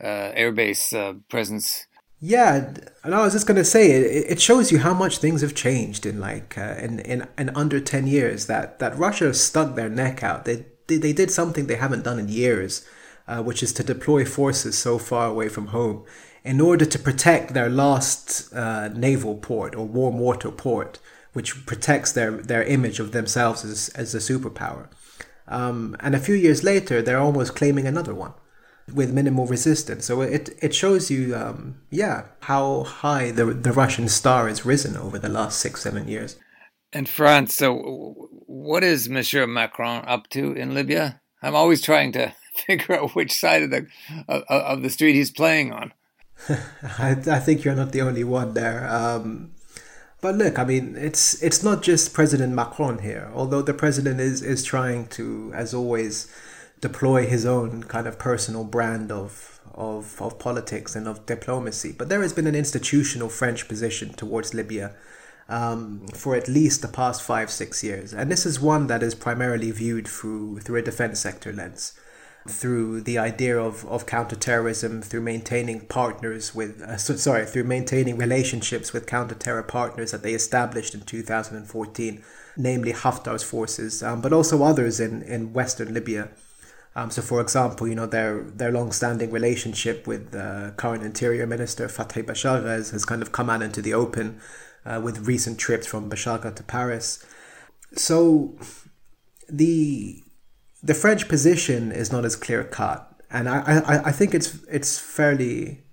uh, 0.00 0.30
airbase 0.32 0.94
uh, 0.94 1.14
presence 1.28 1.86
yeah, 2.20 2.74
and 3.02 3.14
I 3.14 3.24
was 3.24 3.32
just 3.32 3.46
gonna 3.46 3.64
say 3.64 3.90
it. 3.90 4.26
It 4.32 4.40
shows 4.40 4.70
you 4.70 4.78
how 4.80 4.94
much 4.94 5.18
things 5.18 5.40
have 5.40 5.54
changed 5.54 6.04
in 6.04 6.20
like 6.20 6.56
uh, 6.58 6.74
in, 6.78 7.00
in 7.00 7.26
in 7.38 7.50
under 7.50 7.80
ten 7.80 8.06
years. 8.06 8.46
That 8.46 8.78
that 8.78 8.98
Russia 8.98 9.32
stuck 9.32 9.74
their 9.74 9.88
neck 9.88 10.22
out. 10.22 10.44
They 10.44 10.66
they, 10.86 10.98
they 10.98 11.12
did 11.12 11.30
something 11.30 11.66
they 11.66 11.76
haven't 11.76 12.04
done 12.04 12.18
in 12.18 12.28
years, 12.28 12.86
uh, 13.26 13.42
which 13.42 13.62
is 13.62 13.72
to 13.74 13.82
deploy 13.82 14.24
forces 14.24 14.76
so 14.76 14.98
far 14.98 15.28
away 15.28 15.48
from 15.48 15.68
home 15.68 16.04
in 16.44 16.60
order 16.60 16.84
to 16.84 16.98
protect 16.98 17.54
their 17.54 17.68
last 17.68 18.52
uh, 18.54 18.88
naval 18.88 19.36
port 19.36 19.74
or 19.74 19.86
warm 19.86 20.18
water 20.18 20.50
port, 20.50 20.98
which 21.32 21.66
protects 21.66 22.12
their, 22.12 22.30
their 22.30 22.62
image 22.64 22.98
of 22.98 23.12
themselves 23.12 23.64
as, 23.64 23.88
as 23.90 24.14
a 24.14 24.18
superpower. 24.18 24.88
Um, 25.46 25.96
and 26.00 26.14
a 26.14 26.18
few 26.18 26.34
years 26.34 26.64
later, 26.64 27.02
they're 27.02 27.18
almost 27.18 27.54
claiming 27.56 27.86
another 27.86 28.14
one 28.14 28.32
with 28.92 29.12
minimal 29.12 29.46
resistance. 29.46 30.06
So 30.06 30.20
it, 30.22 30.50
it 30.62 30.74
shows 30.74 31.10
you, 31.10 31.34
um, 31.34 31.80
yeah, 31.90 32.24
how 32.40 32.84
high 32.84 33.30
the, 33.30 33.46
the 33.46 33.72
Russian 33.72 34.08
star 34.08 34.48
has 34.48 34.64
risen 34.64 34.96
over 34.96 35.18
the 35.18 35.28
last 35.28 35.58
six, 35.58 35.82
seven 35.82 36.08
years. 36.08 36.36
And 36.92 37.08
France, 37.08 37.54
so 37.54 38.30
what 38.46 38.82
is 38.82 39.08
Monsieur 39.08 39.46
Macron 39.46 40.04
up 40.06 40.28
to 40.30 40.52
in 40.52 40.74
Libya? 40.74 41.20
I'm 41.42 41.54
always 41.54 41.80
trying 41.80 42.12
to 42.12 42.34
figure 42.66 42.98
out 42.98 43.14
which 43.14 43.32
side 43.32 43.62
of 43.62 43.70
the 43.70 43.86
of, 44.28 44.42
of 44.48 44.82
the 44.82 44.90
street 44.90 45.14
he's 45.14 45.30
playing 45.30 45.72
on. 45.72 45.92
I, 46.48 47.10
I 47.26 47.38
think 47.38 47.64
you're 47.64 47.76
not 47.76 47.92
the 47.92 48.00
only 48.00 48.24
one 48.24 48.54
there. 48.54 48.88
Um, 48.88 49.52
but 50.20 50.34
look, 50.34 50.58
I 50.58 50.64
mean, 50.64 50.96
it's 50.96 51.42
it's 51.42 51.62
not 51.62 51.82
just 51.82 52.12
President 52.12 52.52
Macron 52.52 52.98
here. 52.98 53.30
Although 53.34 53.62
the 53.62 53.74
president 53.74 54.20
is 54.20 54.42
is 54.42 54.64
trying 54.64 55.06
to, 55.08 55.52
as 55.54 55.72
always, 55.72 56.30
deploy 56.80 57.26
his 57.26 57.44
own 57.44 57.84
kind 57.84 58.06
of 58.06 58.18
personal 58.18 58.64
brand 58.64 59.12
of 59.12 59.60
of 59.74 60.20
of 60.20 60.38
politics 60.38 60.96
and 60.96 61.06
of 61.06 61.26
diplomacy. 61.26 61.94
But 61.96 62.08
there 62.08 62.22
has 62.22 62.32
been 62.32 62.46
an 62.46 62.54
institutional 62.54 63.28
French 63.28 63.68
position 63.68 64.10
towards 64.14 64.54
Libya. 64.54 64.94
Um, 65.48 66.06
for 66.14 66.36
at 66.36 66.46
least 66.46 66.80
the 66.80 66.86
past 66.86 67.22
five, 67.22 67.50
six 67.50 67.82
years. 67.82 68.14
And 68.14 68.30
this 68.30 68.46
is 68.46 68.60
one 68.60 68.86
that 68.86 69.02
is 69.02 69.16
primarily 69.16 69.72
viewed 69.72 70.06
through 70.06 70.60
through 70.60 70.78
a 70.78 70.82
defense 70.82 71.18
sector 71.18 71.52
lens 71.52 71.98
through 72.48 73.02
the 73.02 73.18
idea 73.18 73.58
of, 73.58 73.84
of 73.86 74.06
counterterrorism, 74.06 75.02
through 75.02 75.20
maintaining 75.20 75.80
partners 75.80 76.54
with, 76.54 76.80
uh, 76.82 76.96
so, 76.96 77.14
sorry, 77.16 77.44
through 77.44 77.64
maintaining 77.64 78.16
relationships 78.16 78.92
with 78.92 79.06
counterterror 79.06 79.66
partners 79.66 80.10
that 80.10 80.22
they 80.22 80.32
established 80.32 80.94
in 80.94 81.02
2014, 81.02 82.22
namely 82.56 82.92
Haftar's 82.92 83.42
forces, 83.42 84.02
um, 84.02 84.20
but 84.20 84.32
also 84.32 84.62
others 84.62 85.00
in, 85.00 85.22
in 85.22 85.52
Western 85.52 85.92
Libya. 85.92 86.30
Um, 86.96 87.10
so, 87.10 87.22
for 87.22 87.40
example, 87.40 87.86
you 87.86 87.94
know 87.94 88.06
their 88.06 88.42
their 88.42 88.72
long-standing 88.72 89.30
relationship 89.30 90.06
with 90.06 90.34
uh, 90.34 90.72
current 90.72 91.04
Interior 91.04 91.46
Minister 91.46 91.86
Fathi 91.86 92.24
Bashagha 92.24 92.90
has, 92.90 93.04
kind 93.04 93.22
of 93.22 93.30
come 93.30 93.48
out 93.48 93.62
into 93.62 93.80
the 93.80 93.94
open 93.94 94.40
uh, 94.84 95.00
with 95.02 95.26
recent 95.26 95.58
trips 95.58 95.86
from 95.86 96.10
Bashagha 96.10 96.54
to 96.56 96.62
Paris. 96.64 97.24
So, 97.94 98.58
the 99.48 100.22
the 100.82 100.94
French 100.94 101.28
position 101.28 101.92
is 101.92 102.10
not 102.10 102.24
as 102.24 102.34
clear 102.34 102.64
cut, 102.64 103.08
and 103.30 103.48
I, 103.48 103.82
I, 103.86 104.08
I 104.08 104.12
think 104.12 104.34
it's 104.34 104.58
it's 104.64 104.98
fairly 104.98 105.84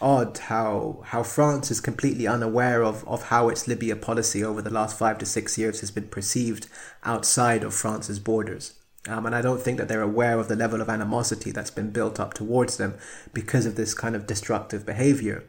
odd 0.00 0.36
how 0.38 1.02
how 1.06 1.22
France 1.22 1.70
is 1.70 1.80
completely 1.80 2.26
unaware 2.26 2.82
of, 2.82 3.06
of 3.06 3.24
how 3.24 3.48
its 3.50 3.68
Libya 3.68 3.96
policy 3.96 4.42
over 4.42 4.62
the 4.62 4.70
last 4.70 4.98
five 4.98 5.18
to 5.18 5.26
six 5.26 5.58
years 5.58 5.80
has 5.80 5.90
been 5.90 6.08
perceived 6.08 6.68
outside 7.04 7.62
of 7.62 7.74
France's 7.74 8.18
borders. 8.18 8.74
Um, 9.08 9.26
and 9.26 9.34
I 9.34 9.42
don't 9.42 9.60
think 9.60 9.78
that 9.78 9.88
they're 9.88 10.02
aware 10.02 10.38
of 10.38 10.48
the 10.48 10.56
level 10.56 10.80
of 10.80 10.88
animosity 10.88 11.50
that's 11.50 11.70
been 11.70 11.90
built 11.90 12.20
up 12.20 12.34
towards 12.34 12.76
them 12.76 12.94
because 13.32 13.66
of 13.66 13.74
this 13.74 13.94
kind 13.94 14.14
of 14.14 14.26
destructive 14.26 14.86
behavior. 14.86 15.44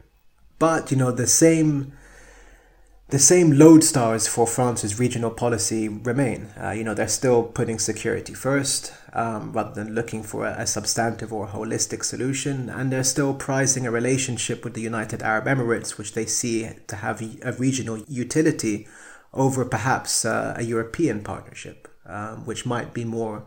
But 0.58 0.90
you 0.90 0.96
know 0.96 1.12
the 1.12 1.26
same 1.26 1.92
the 3.08 3.18
same 3.18 3.52
lodestars 3.52 4.28
for 4.28 4.46
France's 4.46 4.98
regional 4.98 5.30
policy 5.30 5.88
remain. 5.88 6.48
Uh, 6.60 6.70
you 6.70 6.82
know, 6.82 6.94
they're 6.94 7.06
still 7.06 7.42
putting 7.42 7.78
security 7.78 8.32
first 8.32 8.92
um, 9.12 9.52
rather 9.52 9.72
than 9.72 9.94
looking 9.94 10.22
for 10.22 10.46
a, 10.46 10.62
a, 10.62 10.66
substantive 10.66 11.32
or 11.32 11.46
holistic 11.48 12.02
solution, 12.02 12.70
and 12.70 12.90
they're 12.90 13.04
still 13.04 13.34
prizing 13.34 13.86
a 13.86 13.90
relationship 13.90 14.64
with 14.64 14.74
the 14.74 14.80
United 14.80 15.22
Arab 15.22 15.44
Emirates, 15.44 15.98
which 15.98 16.14
they 16.14 16.26
see 16.26 16.70
to 16.86 16.96
have 16.96 17.22
a 17.42 17.52
regional 17.52 17.98
utility 18.08 18.88
over 19.34 19.64
perhaps 19.64 20.24
uh, 20.24 20.54
a 20.56 20.62
European 20.62 21.22
partnership, 21.22 21.88
um, 22.06 22.46
which 22.46 22.66
might 22.66 22.92
be 22.94 23.04
more 23.04 23.44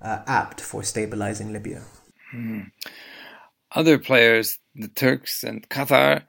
uh, 0.00 0.20
apt 0.26 0.60
for 0.60 0.82
stabilizing 0.82 1.52
Libya. 1.52 1.82
Hmm. 2.30 2.60
Other 3.72 3.98
players, 3.98 4.58
the 4.74 4.88
Turks 4.88 5.42
and 5.42 5.68
Qatar, 5.68 6.22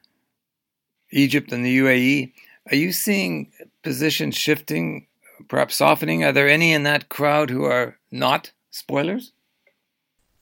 Egypt 1.12 1.52
and 1.52 1.66
the 1.66 1.78
UAE, 1.80 2.34
are 2.72 2.76
you 2.76 2.92
seeing 2.92 3.52
positions 3.84 4.36
shifting, 4.36 5.08
perhaps 5.48 5.76
softening? 5.76 6.24
Are 6.24 6.34
there 6.34 6.50
any 6.50 6.74
in 6.74 6.84
that 6.84 7.10
crowd 7.10 7.50
who 7.50 7.64
are 7.64 7.98
not 8.12 8.52
spoilers? 8.72 9.32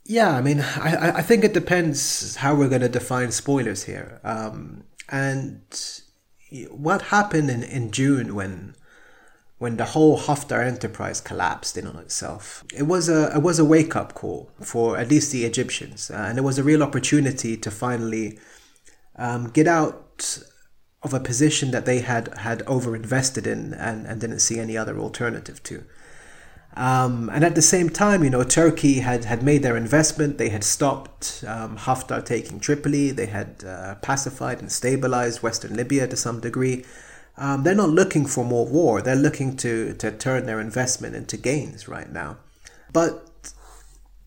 Yeah, 0.05 0.35
I 0.35 0.41
mean, 0.41 0.61
I, 0.61 1.17
I 1.17 1.21
think 1.21 1.43
it 1.43 1.53
depends 1.53 2.35
how 2.37 2.55
we're 2.55 2.69
going 2.69 2.81
to 2.81 2.89
define 2.89 3.31
spoilers 3.31 3.83
here. 3.83 4.19
Um, 4.23 4.83
and 5.09 5.61
what 6.69 7.03
happened 7.03 7.49
in, 7.49 7.63
in 7.63 7.91
June 7.91 8.35
when 8.35 8.75
when 9.57 9.77
the 9.77 9.85
whole 9.85 10.19
Haftar 10.19 10.65
enterprise 10.65 11.21
collapsed 11.21 11.77
in 11.77 11.87
on 11.87 11.97
itself. 11.97 12.63
It 12.75 12.83
was 12.83 13.07
a 13.07 13.35
it 13.35 13.41
was 13.41 13.59
a 13.59 13.65
wake 13.65 13.95
up 13.95 14.13
call 14.13 14.51
for 14.61 14.97
at 14.97 15.09
least 15.09 15.31
the 15.31 15.45
Egyptians, 15.45 16.11
uh, 16.11 16.25
and 16.27 16.37
it 16.37 16.43
was 16.43 16.57
a 16.57 16.63
real 16.63 16.83
opportunity 16.83 17.55
to 17.57 17.71
finally 17.71 18.39
um, 19.15 19.49
get 19.49 19.67
out 19.67 20.39
of 21.03 21.13
a 21.13 21.19
position 21.19 21.71
that 21.71 21.85
they 21.85 21.99
had 21.99 22.35
had 22.37 22.63
over 22.63 22.95
invested 22.95 23.47
in 23.47 23.73
and, 23.75 24.05
and 24.07 24.19
didn't 24.19 24.39
see 24.39 24.59
any 24.59 24.75
other 24.75 24.97
alternative 24.99 25.61
to. 25.63 25.83
Um, 26.77 27.29
and 27.29 27.45
at 27.45 27.55
the 27.55 27.61
same 27.61 27.89
time, 27.89 28.23
you 28.23 28.29
know, 28.29 28.43
Turkey 28.43 28.95
had, 28.95 29.23
had 29.23 29.41
made 29.41 29.63
their 29.63 29.77
investment. 29.77 30.37
They 30.37 30.49
had 30.49 30.63
stopped 30.63 31.43
um, 31.47 31.77
Haftar 31.77 32.25
taking 32.25 32.59
Tripoli. 32.59 33.11
They 33.11 33.27
had 33.27 33.63
uh, 33.65 33.95
pacified 33.95 34.59
and 34.59 34.69
stabilized 34.69 35.41
Western 35.41 35.75
Libya 35.75 36.07
to 36.07 36.17
some 36.17 36.41
degree. 36.41 36.83
Um, 37.37 37.63
they're 37.63 37.75
not 37.75 37.89
looking 37.89 38.25
for 38.25 38.45
more 38.45 38.65
war. 38.65 39.01
They're 39.01 39.15
looking 39.15 39.57
to, 39.57 39.93
to 39.95 40.11
turn 40.11 40.45
their 40.45 40.61
investment 40.61 41.15
into 41.15 41.37
gains 41.37 41.87
right 41.87 42.11
now. 42.11 42.37
But 42.93 43.29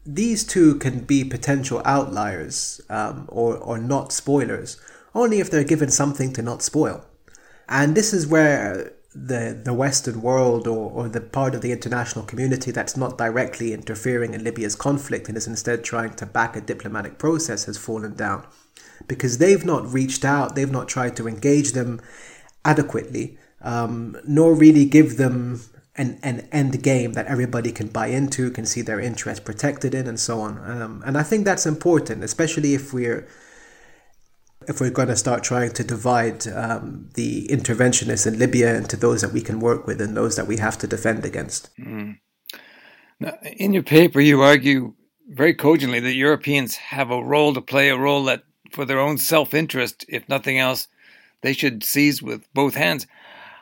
these 0.04 0.44
two 0.44 0.76
can 0.76 1.00
be 1.00 1.24
potential 1.24 1.82
outliers 1.84 2.80
um, 2.88 3.26
or, 3.28 3.56
or 3.56 3.78
not 3.78 4.12
spoilers 4.12 4.80
only 5.14 5.40
if 5.40 5.50
they're 5.50 5.64
given 5.64 5.90
something 5.90 6.32
to 6.32 6.42
not 6.42 6.62
spoil. 6.62 7.04
And 7.68 7.94
this 7.94 8.12
is 8.12 8.26
where 8.26 8.92
the, 9.14 9.60
the 9.64 9.74
Western 9.74 10.22
world 10.22 10.66
or, 10.66 10.90
or 10.90 11.08
the 11.08 11.20
part 11.20 11.54
of 11.54 11.60
the 11.60 11.72
international 11.72 12.24
community 12.24 12.70
that's 12.70 12.96
not 12.96 13.18
directly 13.18 13.72
interfering 13.72 14.34
in 14.34 14.44
Libya's 14.44 14.76
conflict 14.76 15.28
and 15.28 15.36
is 15.36 15.46
instead 15.46 15.82
trying 15.82 16.14
to 16.14 16.26
back 16.26 16.56
a 16.56 16.60
diplomatic 16.60 17.18
process 17.18 17.64
has 17.64 17.76
fallen 17.76 18.14
down. 18.14 18.46
Because 19.06 19.38
they've 19.38 19.64
not 19.64 19.92
reached 19.92 20.24
out, 20.24 20.54
they've 20.54 20.70
not 20.70 20.88
tried 20.88 21.16
to 21.16 21.26
engage 21.26 21.72
them 21.72 22.00
adequately, 22.72 23.38
um, 23.62 24.16
nor 24.26 24.54
really 24.54 24.84
give 24.84 25.16
them 25.16 25.60
an, 25.96 26.18
an 26.22 26.48
end 26.52 26.82
game 26.82 27.12
that 27.14 27.26
everybody 27.26 27.72
can 27.72 27.88
buy 27.88 28.08
into, 28.08 28.50
can 28.50 28.66
see 28.66 28.82
their 28.82 29.00
interest 29.00 29.44
protected 29.44 29.94
in, 29.94 30.06
and 30.06 30.20
so 30.20 30.40
on. 30.40 30.52
Um, 30.70 31.02
and 31.06 31.18
I 31.18 31.22
think 31.22 31.44
that's 31.44 31.66
important, 31.66 32.22
especially 32.22 32.75
if 32.75 32.92
we're 32.92 33.26
if 34.68 34.80
we're 34.80 34.90
going 34.90 35.08
to 35.08 35.16
start 35.16 35.42
trying 35.42 35.72
to 35.72 35.82
divide 35.82 36.46
um, 36.48 37.08
the 37.14 37.48
interventionists 37.48 38.26
in 38.26 38.38
Libya 38.38 38.76
into 38.76 38.96
those 38.96 39.22
that 39.22 39.32
we 39.32 39.40
can 39.40 39.60
work 39.60 39.87
with 39.87 39.98
and 40.00 40.14
those 40.14 40.37
that 40.37 40.46
we 40.46 40.58
have 40.58 40.76
to 40.76 40.87
defend 40.87 41.25
against. 41.25 41.70
Mm. 41.78 42.18
Now, 43.18 43.32
in 43.56 43.72
your 43.72 43.82
paper, 43.82 44.20
you 44.20 44.42
argue 44.42 44.94
very 45.28 45.54
cogently 45.54 46.00
that 46.00 46.14
Europeans 46.14 46.76
have 46.76 47.10
a 47.10 47.22
role 47.22 47.54
to 47.54 47.62
play, 47.62 47.88
a 47.88 47.96
role 47.96 48.25
that, 48.25 48.42
for 48.70 48.84
their 48.84 49.00
own 49.00 49.16
self 49.16 49.54
interest, 49.54 50.04
if 50.08 50.28
nothing 50.28 50.58
else, 50.58 50.88
they 51.42 51.52
should 51.52 51.85
seize 51.85 52.23
with 52.23 52.52
both 52.54 52.75
hands. 52.75 53.07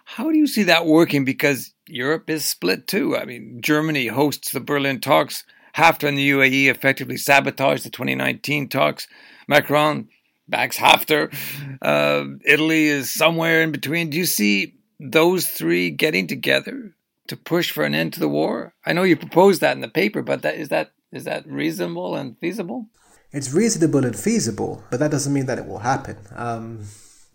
How 0.05 0.31
do 0.31 0.39
you 0.39 0.47
see 0.47 0.63
that 0.65 0.87
working? 0.87 1.25
Because 1.25 1.73
Europe 1.89 2.31
is 2.31 2.45
split 2.45 2.87
too. 2.87 3.17
I 3.17 3.25
mean, 3.25 3.61
Germany 3.61 4.07
hosts 4.07 4.53
the 4.53 4.61
Berlin 4.61 5.01
talks. 5.01 5.45
Haftar 5.75 6.09
and 6.09 6.17
the 6.17 6.31
UAE 6.31 6.71
effectively 6.71 7.17
sabotaged 7.17 7.85
the 7.85 7.91
2019 7.91 8.69
talks. 8.69 9.07
Macron 9.47 10.09
backs 10.49 10.79
Haftar. 10.79 11.35
Uh, 11.83 12.39
Italy 12.45 12.87
is 12.87 13.13
somewhere 13.13 13.63
in 13.63 13.73
between. 13.73 14.11
Do 14.11 14.17
you 14.17 14.27
see 14.27 14.75
those 14.99 15.47
three 15.47 15.91
getting 15.91 16.27
together 16.27 16.95
to 17.29 17.37
push 17.37 17.71
for 17.71 17.85
an 17.85 17.95
end 17.95 18.15
to 18.15 18.21
the 18.21 18.29
war? 18.29 18.75
I 18.85 18.93
know 18.93 19.03
you 19.03 19.17
proposed 19.17 19.61
that 19.61 19.75
in 19.75 19.83
the 19.83 19.89
paper, 19.89 20.23
but 20.23 20.43
that 20.43 20.55
is 20.55 20.69
that 20.69 20.93
is 21.13 21.25
that 21.25 21.47
reasonable 21.47 22.15
and 22.15 22.39
feasible? 22.39 22.87
It's 23.33 23.53
reasonable 23.53 24.05
and 24.05 24.17
feasible, 24.17 24.83
but 24.91 25.01
that 25.01 25.11
doesn't 25.11 25.33
mean 25.33 25.47
that 25.47 25.59
it 25.59 25.67
will 25.67 25.81
happen. 25.81 26.17
Um, 26.35 26.85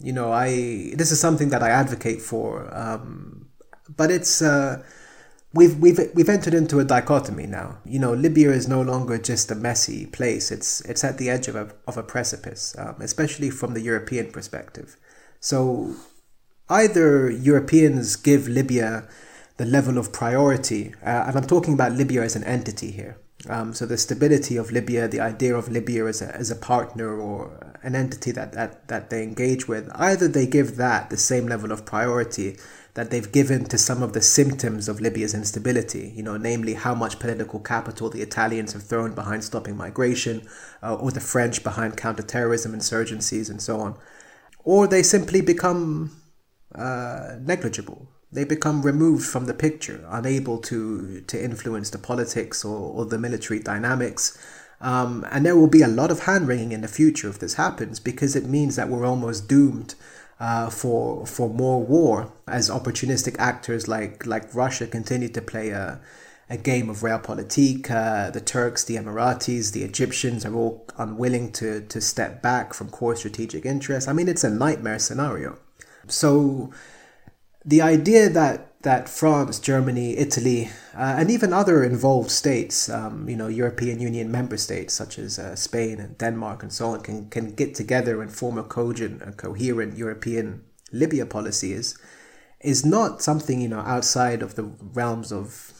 you 0.03 0.13
know, 0.13 0.31
I 0.31 0.93
this 0.95 1.11
is 1.11 1.19
something 1.19 1.49
that 1.49 1.63
I 1.63 1.69
advocate 1.69 2.21
for, 2.21 2.69
um, 2.75 3.47
but 3.95 4.11
it's. 4.11 4.41
Uh, 4.41 4.83
we've 5.53 5.77
we've 5.79 5.99
we've 6.13 6.29
entered 6.29 6.53
into 6.53 6.79
a 6.79 6.85
dichotomy 6.85 7.45
now. 7.45 7.77
You 7.85 7.99
know, 7.99 8.13
Libya 8.13 8.51
is 8.51 8.67
no 8.67 8.81
longer 8.81 9.17
just 9.17 9.51
a 9.51 9.55
messy 9.55 10.05
place. 10.05 10.51
It's 10.51 10.81
it's 10.81 11.03
at 11.03 11.17
the 11.17 11.29
edge 11.29 11.47
of 11.47 11.55
a 11.55 11.71
of 11.87 11.97
a 11.97 12.03
precipice, 12.03 12.75
um, 12.77 12.95
especially 12.99 13.49
from 13.49 13.73
the 13.73 13.81
European 13.81 14.31
perspective. 14.31 14.97
So, 15.39 15.95
either 16.69 17.29
Europeans 17.29 18.15
give 18.15 18.47
Libya 18.47 19.07
the 19.57 19.65
level 19.65 19.97
of 19.97 20.13
priority, 20.13 20.93
uh, 21.03 21.25
and 21.27 21.35
I'm 21.37 21.47
talking 21.47 21.73
about 21.73 21.91
Libya 21.93 22.23
as 22.23 22.35
an 22.35 22.43
entity 22.43 22.91
here. 22.91 23.17
Um, 23.49 23.73
so 23.73 23.85
the 23.85 23.97
stability 23.97 24.55
of 24.55 24.71
Libya, 24.71 25.07
the 25.07 25.19
idea 25.19 25.55
of 25.55 25.67
Libya 25.67 26.05
as 26.05 26.21
a, 26.21 26.35
as 26.35 26.51
a 26.51 26.55
partner 26.55 27.19
or 27.19 27.75
an 27.81 27.95
entity 27.95 28.31
that, 28.31 28.53
that, 28.53 28.87
that 28.87 29.09
they 29.09 29.23
engage 29.23 29.67
with, 29.67 29.89
either 29.95 30.27
they 30.27 30.45
give 30.45 30.75
that 30.75 31.09
the 31.09 31.17
same 31.17 31.47
level 31.47 31.71
of 31.71 31.85
priority 31.85 32.57
that 32.93 33.09
they've 33.09 33.31
given 33.31 33.65
to 33.65 33.77
some 33.77 34.03
of 34.03 34.13
the 34.13 34.21
symptoms 34.21 34.89
of 34.89 34.99
Libya's 34.99 35.33
instability, 35.33 36.11
you 36.15 36.21
know, 36.21 36.37
namely 36.37 36.73
how 36.73 36.93
much 36.93 37.19
political 37.19 37.59
capital 37.59 38.09
the 38.09 38.21
Italians 38.21 38.73
have 38.73 38.83
thrown 38.83 39.15
behind 39.15 39.43
stopping 39.43 39.77
migration, 39.77 40.47
uh, 40.83 40.93
or 40.95 41.09
the 41.09 41.21
French 41.21 41.63
behind 41.63 41.95
counterterrorism 41.95 42.73
insurgencies 42.73 43.49
and 43.49 43.61
so 43.61 43.79
on, 43.79 43.97
or 44.63 44.87
they 44.87 45.01
simply 45.01 45.41
become 45.41 46.11
uh, 46.75 47.37
negligible. 47.39 48.10
They 48.31 48.45
become 48.45 48.81
removed 48.81 49.25
from 49.25 49.45
the 49.45 49.53
picture, 49.53 50.05
unable 50.09 50.57
to, 50.59 51.21
to 51.21 51.43
influence 51.43 51.89
the 51.89 51.97
politics 51.97 52.63
or, 52.63 52.93
or 52.93 53.05
the 53.05 53.19
military 53.19 53.59
dynamics. 53.59 54.37
Um, 54.79 55.25
and 55.31 55.45
there 55.45 55.55
will 55.55 55.67
be 55.67 55.81
a 55.81 55.87
lot 55.87 56.11
of 56.11 56.21
hand 56.21 56.47
wringing 56.47 56.71
in 56.71 56.81
the 56.81 56.87
future 56.87 57.29
if 57.29 57.39
this 57.39 57.55
happens 57.55 57.99
because 57.99 58.35
it 58.35 58.45
means 58.45 58.75
that 58.77 58.89
we're 58.89 59.05
almost 59.05 59.47
doomed 59.47 59.95
uh, 60.39 60.71
for 60.71 61.25
for 61.27 61.49
more 61.49 61.83
war 61.83 62.33
as 62.47 62.67
opportunistic 62.67 63.35
actors 63.37 63.87
like 63.87 64.25
like 64.25 64.53
Russia 64.55 64.87
continue 64.87 65.29
to 65.29 65.41
play 65.41 65.69
a 65.69 66.01
a 66.49 66.57
game 66.57 66.89
of 66.89 66.97
realpolitik. 66.97 67.89
Uh, 67.89 68.29
the 68.31 68.41
Turks, 68.41 68.83
the 68.83 68.97
Emiratis, 68.97 69.71
the 69.71 69.83
Egyptians 69.83 70.43
are 70.45 70.53
all 70.55 70.85
unwilling 70.97 71.51
to 71.53 71.81
to 71.81 72.01
step 72.01 72.41
back 72.41 72.73
from 72.73 72.89
core 72.89 73.15
strategic 73.15 73.65
interests. 73.65 74.09
I 74.09 74.13
mean, 74.13 74.27
it's 74.27 74.43
a 74.43 74.49
nightmare 74.49 74.99
scenario. 74.99 75.59
So 76.07 76.71
the 77.65 77.81
idea 77.81 78.29
that 78.29 78.67
that 78.83 79.07
France, 79.07 79.59
Germany, 79.59 80.17
Italy, 80.17 80.71
uh, 80.95 81.15
and 81.17 81.29
even 81.29 81.53
other 81.53 81.83
involved 81.83 82.31
states, 82.31 82.89
um, 82.89 83.29
you 83.29 83.35
know, 83.35 83.47
European 83.47 83.99
Union 83.99 84.31
member 84.31 84.57
states 84.57 84.91
such 84.93 85.19
as 85.19 85.37
uh, 85.37 85.55
Spain 85.55 85.99
and 85.99 86.17
Denmark 86.17 86.63
and 86.63 86.73
so 86.73 86.87
on, 86.87 87.01
can 87.01 87.29
can 87.29 87.53
get 87.53 87.75
together 87.75 88.21
and 88.21 88.33
form 88.33 88.57
a 88.57 88.63
cogent, 88.63 89.21
a 89.21 89.31
coherent 89.31 89.97
European 89.97 90.63
Libya 90.91 91.25
policy 91.25 91.73
is 91.73 91.97
is 92.59 92.85
not 92.85 93.21
something 93.21 93.61
you 93.61 93.69
know 93.69 93.79
outside 93.79 94.41
of 94.41 94.55
the 94.55 94.63
realms 94.93 95.31
of 95.31 95.73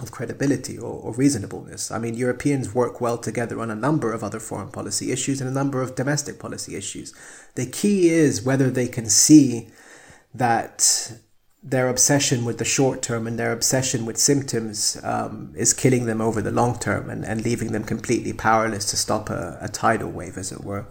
of 0.00 0.10
credibility 0.10 0.78
or, 0.78 0.92
or 0.92 1.14
reasonableness. 1.14 1.90
I 1.90 1.98
mean, 1.98 2.14
Europeans 2.14 2.74
work 2.74 3.00
well 3.00 3.16
together 3.16 3.60
on 3.60 3.70
a 3.70 3.74
number 3.74 4.12
of 4.12 4.22
other 4.22 4.40
foreign 4.40 4.70
policy 4.70 5.10
issues 5.10 5.40
and 5.40 5.48
a 5.48 5.54
number 5.54 5.80
of 5.80 5.94
domestic 5.94 6.38
policy 6.38 6.76
issues. 6.76 7.14
The 7.54 7.66
key 7.66 8.10
is 8.10 8.42
whether 8.42 8.70
they 8.70 8.88
can 8.88 9.08
see 9.08 9.68
that 10.38 11.12
their 11.62 11.88
obsession 11.88 12.44
with 12.44 12.58
the 12.58 12.64
short 12.64 13.02
term 13.02 13.26
and 13.26 13.38
their 13.38 13.52
obsession 13.52 14.06
with 14.06 14.16
symptoms 14.16 14.96
um, 15.02 15.52
is 15.56 15.72
killing 15.72 16.06
them 16.06 16.20
over 16.20 16.40
the 16.40 16.52
long 16.52 16.78
term 16.78 17.10
and, 17.10 17.24
and 17.24 17.44
leaving 17.44 17.72
them 17.72 17.82
completely 17.82 18.32
powerless 18.32 18.84
to 18.84 18.96
stop 18.96 19.28
a, 19.30 19.58
a 19.60 19.68
tidal 19.68 20.10
wave, 20.10 20.38
as 20.38 20.52
it 20.52 20.62
were. 20.62 20.86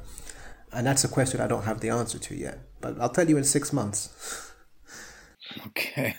And 0.74 0.86
that's 0.86 1.06
a 1.06 1.08
question 1.08 1.40
I 1.40 1.48
don't 1.48 1.64
have 1.64 1.80
the 1.80 1.90
answer 1.90 2.20
to 2.20 2.36
yet, 2.36 2.60
but 2.82 3.00
I'll 3.00 3.10
tell 3.10 3.30
you 3.30 3.38
in 3.38 3.44
six 3.44 3.72
months. 3.72 4.42
Okay. 5.68 6.16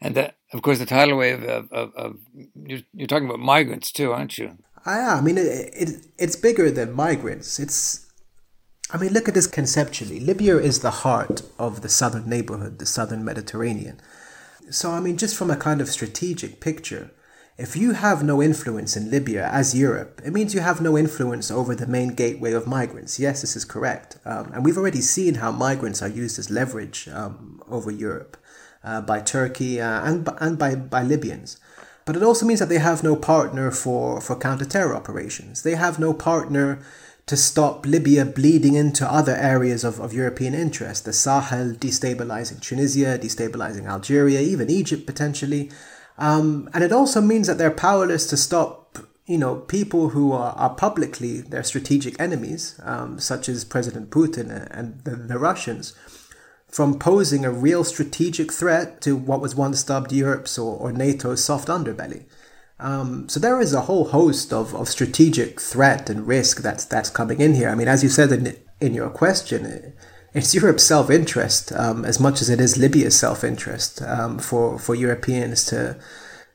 And 0.00 0.14
that, 0.14 0.36
of 0.52 0.62
course, 0.62 0.78
the 0.78 0.86
tidal 0.86 1.18
wave 1.18 1.42
of, 1.42 1.70
of, 1.70 1.94
of 1.94 2.16
you're, 2.54 2.80
you're, 2.94 3.06
talking 3.06 3.28
about 3.28 3.38
migrants 3.38 3.92
too, 3.92 4.12
aren't 4.12 4.38
you? 4.38 4.56
I, 4.86 5.00
I 5.00 5.20
mean, 5.20 5.36
it, 5.38 5.70
it, 5.74 6.06
it's 6.18 6.34
bigger 6.34 6.70
than 6.70 6.92
migrants. 6.92 7.58
It's 7.58 8.09
I 8.92 8.96
mean, 8.96 9.12
look 9.12 9.28
at 9.28 9.34
this 9.34 9.46
conceptually. 9.46 10.18
Libya 10.18 10.56
is 10.58 10.80
the 10.80 10.90
heart 10.90 11.42
of 11.58 11.82
the 11.82 11.88
southern 11.88 12.28
neighborhood, 12.28 12.78
the 12.78 12.86
southern 12.86 13.24
Mediterranean. 13.24 14.00
So, 14.70 14.90
I 14.90 15.00
mean, 15.00 15.16
just 15.16 15.36
from 15.36 15.50
a 15.50 15.56
kind 15.56 15.80
of 15.80 15.88
strategic 15.88 16.60
picture, 16.60 17.12
if 17.56 17.76
you 17.76 17.92
have 17.92 18.24
no 18.24 18.42
influence 18.42 18.96
in 18.96 19.10
Libya 19.10 19.48
as 19.52 19.78
Europe, 19.78 20.20
it 20.24 20.32
means 20.32 20.54
you 20.54 20.60
have 20.60 20.80
no 20.80 20.98
influence 20.98 21.50
over 21.50 21.74
the 21.74 21.86
main 21.86 22.14
gateway 22.14 22.52
of 22.52 22.66
migrants. 22.66 23.20
Yes, 23.20 23.42
this 23.42 23.54
is 23.54 23.64
correct. 23.64 24.18
Um, 24.24 24.50
and 24.52 24.64
we've 24.64 24.78
already 24.78 25.02
seen 25.02 25.34
how 25.34 25.52
migrants 25.52 26.02
are 26.02 26.08
used 26.08 26.38
as 26.38 26.50
leverage 26.50 27.08
um, 27.08 27.62
over 27.68 27.90
Europe 27.92 28.36
uh, 28.82 29.02
by 29.02 29.20
Turkey 29.20 29.80
uh, 29.80 30.02
and, 30.04 30.28
and 30.40 30.58
by, 30.58 30.74
by 30.74 31.02
Libyans. 31.02 31.58
But 32.06 32.16
it 32.16 32.22
also 32.22 32.46
means 32.46 32.60
that 32.60 32.68
they 32.68 32.78
have 32.78 33.04
no 33.04 33.14
partner 33.14 33.70
for, 33.70 34.20
for 34.20 34.36
counter-terror 34.36 34.96
operations. 34.96 35.62
They 35.62 35.74
have 35.74 35.98
no 35.98 36.12
partner 36.12 36.82
to 37.30 37.36
stop 37.36 37.86
Libya 37.86 38.24
bleeding 38.24 38.74
into 38.74 39.08
other 39.08 39.36
areas 39.36 39.84
of, 39.84 40.00
of 40.00 40.12
European 40.12 40.52
interest, 40.52 41.04
the 41.04 41.12
Sahel 41.12 41.74
destabilizing 41.74 42.60
Tunisia, 42.60 43.16
destabilizing 43.16 43.86
Algeria, 43.86 44.40
even 44.40 44.68
Egypt 44.68 45.06
potentially. 45.06 45.70
Um, 46.18 46.68
and 46.74 46.82
it 46.82 46.90
also 46.90 47.20
means 47.20 47.46
that 47.46 47.56
they're 47.56 47.70
powerless 47.70 48.26
to 48.30 48.36
stop, 48.36 48.98
you 49.26 49.38
know, 49.38 49.54
people 49.54 50.08
who 50.08 50.32
are, 50.32 50.54
are 50.54 50.74
publicly 50.74 51.40
their 51.40 51.62
strategic 51.62 52.20
enemies, 52.20 52.80
um, 52.82 53.20
such 53.20 53.48
as 53.48 53.64
President 53.64 54.10
Putin 54.10 54.66
and 54.76 55.00
the, 55.04 55.14
the 55.14 55.38
Russians, 55.38 55.92
from 56.66 56.98
posing 56.98 57.44
a 57.44 57.52
real 57.52 57.84
strategic 57.84 58.52
threat 58.52 59.00
to 59.02 59.14
what 59.14 59.40
was 59.40 59.54
once 59.54 59.84
dubbed 59.84 60.10
Europe's 60.10 60.58
or, 60.58 60.76
or 60.76 60.90
NATO's 60.90 61.44
soft 61.44 61.68
underbelly. 61.68 62.24
Um, 62.80 63.28
so 63.28 63.38
there 63.38 63.60
is 63.60 63.74
a 63.74 63.82
whole 63.82 64.08
host 64.08 64.52
of, 64.52 64.74
of 64.74 64.88
strategic 64.88 65.60
threat 65.60 66.08
and 66.08 66.26
risk 66.26 66.62
that's 66.62 66.84
that's 66.84 67.10
coming 67.10 67.40
in 67.40 67.54
here. 67.54 67.68
I 67.68 67.74
mean, 67.74 67.88
as 67.88 68.02
you 68.02 68.08
said 68.08 68.32
in 68.32 68.56
in 68.80 68.94
your 68.94 69.10
question, 69.10 69.94
it's 70.32 70.54
Europe's 70.54 70.84
self 70.84 71.10
interest 71.10 71.72
um, 71.72 72.04
as 72.04 72.18
much 72.18 72.40
as 72.40 72.48
it 72.48 72.60
is 72.60 72.78
Libya's 72.78 73.18
self 73.18 73.44
interest 73.44 74.00
um, 74.02 74.38
for 74.38 74.78
for 74.78 74.94
Europeans 74.94 75.64
to 75.66 75.96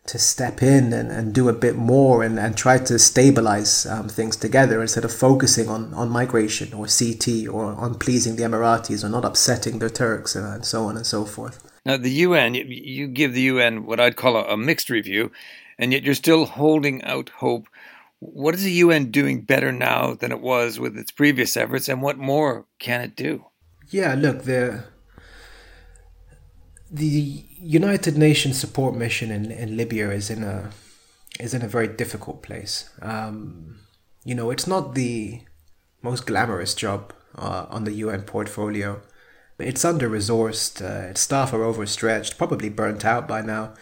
to 0.08 0.20
step 0.20 0.62
in 0.62 0.94
and, 0.94 1.12
and 1.12 1.34
do 1.34 1.50
a 1.50 1.54
bit 1.54 1.76
more 1.76 2.22
and, 2.22 2.38
and 2.40 2.56
try 2.56 2.78
to 2.78 3.00
stabilize 3.00 3.88
um, 3.88 4.08
things 4.08 4.36
together 4.36 4.82
instead 4.82 5.04
of 5.04 5.12
focusing 5.12 5.68
on, 5.68 5.92
on 5.96 6.10
migration 6.10 6.72
or 6.74 6.86
CT 6.86 7.48
or 7.48 7.74
on 7.74 7.96
pleasing 7.96 8.36
the 8.36 8.44
Emiratis 8.44 9.04
or 9.04 9.10
not 9.10 9.26
upsetting 9.26 9.80
the 9.80 9.90
Turks 9.90 10.36
and, 10.36 10.64
so 10.64 10.86
on 10.86 10.96
and 10.96 11.08
so 11.08 11.26
forth. 11.26 11.72
Now, 11.88 11.98
the 11.98 12.12
UN, 12.12 12.54
you 12.54 13.08
give 13.08 13.34
the 13.34 13.42
UN 13.42 13.88
what 13.88 14.00
I'd 14.00 14.16
call 14.16 14.38
a, 14.38 14.44
a 14.44 14.58
mixed 14.58 14.92
review 14.92 15.32
and 15.78 15.92
yet 15.92 16.04
you're 16.04 16.16
still 16.16 16.46
holding 16.46 17.04
out 17.04 17.30
hope. 17.30 17.68
What 18.20 18.56
is 18.56 18.64
the 18.64 18.72
UN 18.72 19.12
doing 19.12 19.42
better 19.42 19.72
now 19.72 20.14
than 20.14 20.32
it 20.32 20.42
was 20.42 20.80
with 20.80 20.98
its 20.98 21.12
previous 21.12 21.58
efforts, 21.58 21.90
and 21.90 22.02
what 22.02 22.18
more 22.18 22.66
can 22.80 23.02
it 23.02 23.16
do? 23.16 23.46
Yeah, 23.90 24.16
look, 24.16 24.44
the 24.44 24.86
the 26.90 27.44
United 27.60 28.18
Nations 28.18 28.58
support 28.58 28.96
mission 28.96 29.32
in, 29.32 29.52
in 29.52 29.76
Libya 29.76 30.12
is 30.12 30.30
in 30.30 30.44
a 30.44 30.72
is 31.40 31.54
in 31.54 31.62
a 31.62 31.68
very 31.68 31.88
difficult 31.88 32.42
place. 32.42 32.90
Um, 33.02 33.80
you 34.24 34.34
know, 34.34 34.50
it's 34.50 34.68
not 34.68 34.96
the 34.96 35.42
most 36.02 36.26
glamorous 36.26 36.74
job 36.74 37.14
uh, 37.38 37.66
on 37.70 37.84
the 37.84 37.94
UN 37.94 38.22
portfolio. 38.24 39.02
It's 39.60 39.86
under 39.86 40.10
resourced. 40.10 40.82
Uh, 40.82 41.10
its 41.10 41.22
staff 41.22 41.54
are 41.54 41.64
overstretched, 41.64 42.38
probably 42.38 42.70
burnt 42.70 43.06
out 43.06 43.28
by 43.28 43.42
now 43.42 43.74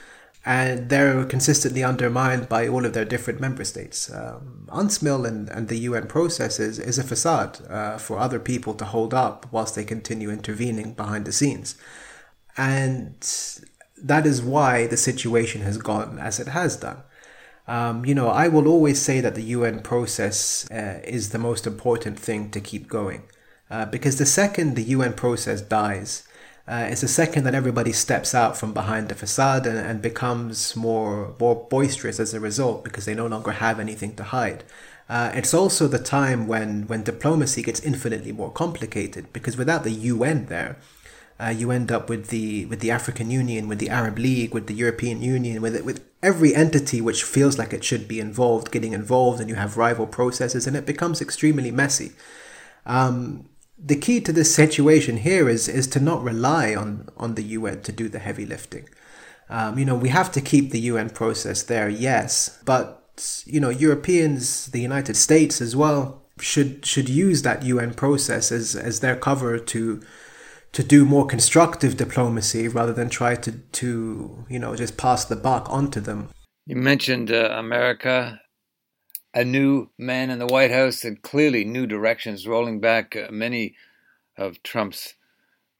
and 0.45 0.89
they're 0.89 1.23
consistently 1.25 1.83
undermined 1.83 2.49
by 2.49 2.67
all 2.67 2.85
of 2.85 2.93
their 2.93 3.05
different 3.05 3.39
member 3.39 3.63
states. 3.63 4.11
Um, 4.11 4.67
UNSMIL 4.67 5.25
and, 5.25 5.49
and 5.49 5.69
the 5.69 5.79
UN 5.79 6.07
process 6.07 6.59
is, 6.59 6.79
is 6.79 6.99
a 6.99 7.03
facade 7.03 7.59
uh, 7.69 7.97
for 7.97 8.19
other 8.19 8.39
people 8.39 8.73
to 8.75 8.85
hold 8.85 9.13
up 9.13 9.47
whilst 9.51 9.75
they 9.75 9.85
continue 9.85 10.29
intervening 10.29 10.93
behind 10.93 11.25
the 11.25 11.31
scenes. 11.31 11.75
And 12.57 13.15
that 13.97 14.25
is 14.25 14.41
why 14.41 14.85
the 14.87 14.97
situation 14.97 15.61
has 15.61 15.77
gone 15.77 16.19
as 16.19 16.39
it 16.39 16.47
has 16.49 16.75
done. 16.75 17.03
Um, 17.65 18.03
you 18.03 18.13
know, 18.13 18.27
I 18.27 18.49
will 18.49 18.67
always 18.67 19.01
say 19.01 19.21
that 19.21 19.35
the 19.35 19.43
UN 19.43 19.81
process 19.81 20.69
uh, 20.69 20.99
is 21.05 21.29
the 21.29 21.39
most 21.39 21.65
important 21.65 22.19
thing 22.19 22.51
to 22.51 22.59
keep 22.59 22.89
going. 22.89 23.23
Uh, 23.69 23.85
because 23.85 24.17
the 24.17 24.25
second 24.25 24.75
the 24.75 24.83
UN 24.83 25.13
process 25.13 25.61
dies, 25.61 26.27
uh, 26.67 26.87
it's 26.89 27.01
the 27.01 27.07
second 27.07 27.43
that 27.43 27.53
everybody 27.55 27.91
steps 27.91 28.33
out 28.33 28.55
from 28.57 28.73
behind 28.73 29.09
the 29.09 29.15
facade 29.15 29.67
and, 29.67 29.77
and 29.77 30.01
becomes 30.01 30.75
more, 30.75 31.35
more 31.39 31.67
boisterous 31.69 32.19
as 32.19 32.33
a 32.33 32.39
result 32.39 32.83
because 32.83 33.05
they 33.05 33.13
no 33.15 33.27
longer 33.27 33.51
have 33.51 33.79
anything 33.79 34.15
to 34.15 34.23
hide. 34.23 34.63
Uh, 35.09 35.31
it's 35.33 35.53
also 35.53 35.87
the 35.87 35.99
time 35.99 36.47
when, 36.47 36.87
when 36.87 37.03
diplomacy 37.03 37.61
gets 37.61 37.81
infinitely 37.81 38.31
more 38.31 38.51
complicated 38.51 39.31
because 39.33 39.57
without 39.57 39.83
the 39.83 39.91
UN 39.91 40.45
there, 40.45 40.77
uh, 41.39 41.49
you 41.49 41.71
end 41.71 41.91
up 41.91 42.09
with 42.09 42.27
the 42.27 42.65
with 42.67 42.79
the 42.79 42.91
African 42.91 43.29
Union, 43.29 43.67
with 43.67 43.79
the 43.79 43.89
Arab 43.89 44.17
League, 44.17 44.53
with 44.53 44.67
the 44.67 44.73
European 44.73 45.21
Union, 45.21 45.61
with 45.61 45.75
it, 45.75 45.83
with 45.83 46.05
every 46.21 46.55
entity 46.55 47.01
which 47.01 47.23
feels 47.23 47.57
like 47.57 47.73
it 47.73 47.83
should 47.83 48.07
be 48.07 48.19
involved 48.19 48.71
getting 48.71 48.93
involved, 48.93 49.41
and 49.41 49.49
you 49.49 49.55
have 49.55 49.75
rival 49.75 50.07
processes, 50.07 50.67
and 50.67 50.77
it 50.77 50.85
becomes 50.85 51.21
extremely 51.21 51.71
messy. 51.71 52.11
Um, 52.85 53.49
the 53.83 53.95
key 53.95 54.21
to 54.21 54.31
this 54.31 54.53
situation 54.55 55.17
here 55.17 55.49
is 55.49 55.67
is 55.67 55.87
to 55.87 55.99
not 55.99 56.23
rely 56.23 56.73
on 56.73 57.09
on 57.17 57.35
the 57.35 57.43
UN 57.43 57.81
to 57.81 57.91
do 57.91 58.07
the 58.07 58.19
heavy 58.19 58.45
lifting. 58.45 58.87
Um, 59.49 59.77
you 59.77 59.85
know, 59.85 59.95
we 59.95 60.09
have 60.09 60.31
to 60.31 60.41
keep 60.41 60.71
the 60.71 60.79
UN 60.79 61.09
process 61.09 61.63
there, 61.63 61.89
yes, 61.89 62.59
but 62.65 63.03
you 63.45 63.59
know, 63.59 63.69
Europeans, 63.69 64.67
the 64.67 64.79
United 64.79 65.15
States 65.15 65.61
as 65.61 65.75
well, 65.75 66.23
should 66.39 66.85
should 66.85 67.09
use 67.09 67.41
that 67.41 67.63
UN 67.63 67.93
process 67.93 68.51
as 68.51 68.75
as 68.75 69.01
their 69.01 69.15
cover 69.15 69.59
to 69.59 70.01
to 70.71 70.83
do 70.83 71.05
more 71.05 71.27
constructive 71.27 71.97
diplomacy 71.97 72.67
rather 72.67 72.93
than 72.93 73.09
try 73.09 73.35
to 73.35 73.51
to 73.51 74.45
you 74.49 74.59
know 74.59 74.75
just 74.75 74.97
pass 74.97 75.25
the 75.25 75.35
buck 75.35 75.69
onto 75.69 75.99
them. 75.99 76.29
You 76.65 76.77
mentioned 76.77 77.31
uh, 77.31 77.49
America 77.51 78.39
a 79.33 79.43
new 79.43 79.89
man 79.97 80.29
in 80.29 80.39
the 80.39 80.47
White 80.47 80.71
House 80.71 81.03
and 81.03 81.21
clearly 81.21 81.63
new 81.63 81.87
directions, 81.87 82.47
rolling 82.47 82.79
back 82.79 83.15
uh, 83.15 83.31
many 83.31 83.75
of 84.37 84.61
Trump's 84.63 85.15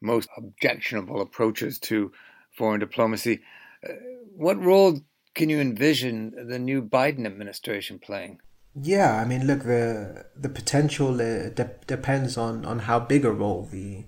most 0.00 0.28
objectionable 0.36 1.20
approaches 1.20 1.78
to 1.78 2.12
foreign 2.56 2.80
diplomacy. 2.80 3.40
Uh, 3.88 3.92
what 4.36 4.60
role 4.60 5.00
can 5.34 5.48
you 5.48 5.60
envision 5.60 6.48
the 6.48 6.58
new 6.58 6.82
Biden 6.82 7.26
administration 7.26 7.98
playing? 7.98 8.40
Yeah, 8.80 9.20
I 9.20 9.24
mean, 9.24 9.46
look, 9.46 9.62
the 9.62 10.26
the 10.36 10.48
potential 10.48 11.14
uh, 11.14 11.50
de- 11.50 11.78
depends 11.86 12.36
on, 12.36 12.64
on 12.64 12.80
how 12.80 12.98
big 12.98 13.24
a 13.24 13.30
role 13.30 13.68
the 13.70 14.04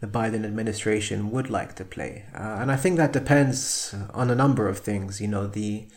the 0.00 0.06
Biden 0.06 0.44
administration 0.44 1.30
would 1.30 1.50
like 1.50 1.74
to 1.74 1.84
play, 1.84 2.24
uh, 2.34 2.58
and 2.60 2.72
I 2.72 2.76
think 2.76 2.96
that 2.96 3.12
depends 3.12 3.94
on 4.14 4.30
a 4.30 4.34
number 4.34 4.68
of 4.68 4.78
things. 4.78 5.20
You 5.20 5.28
know, 5.28 5.46
the 5.46 5.88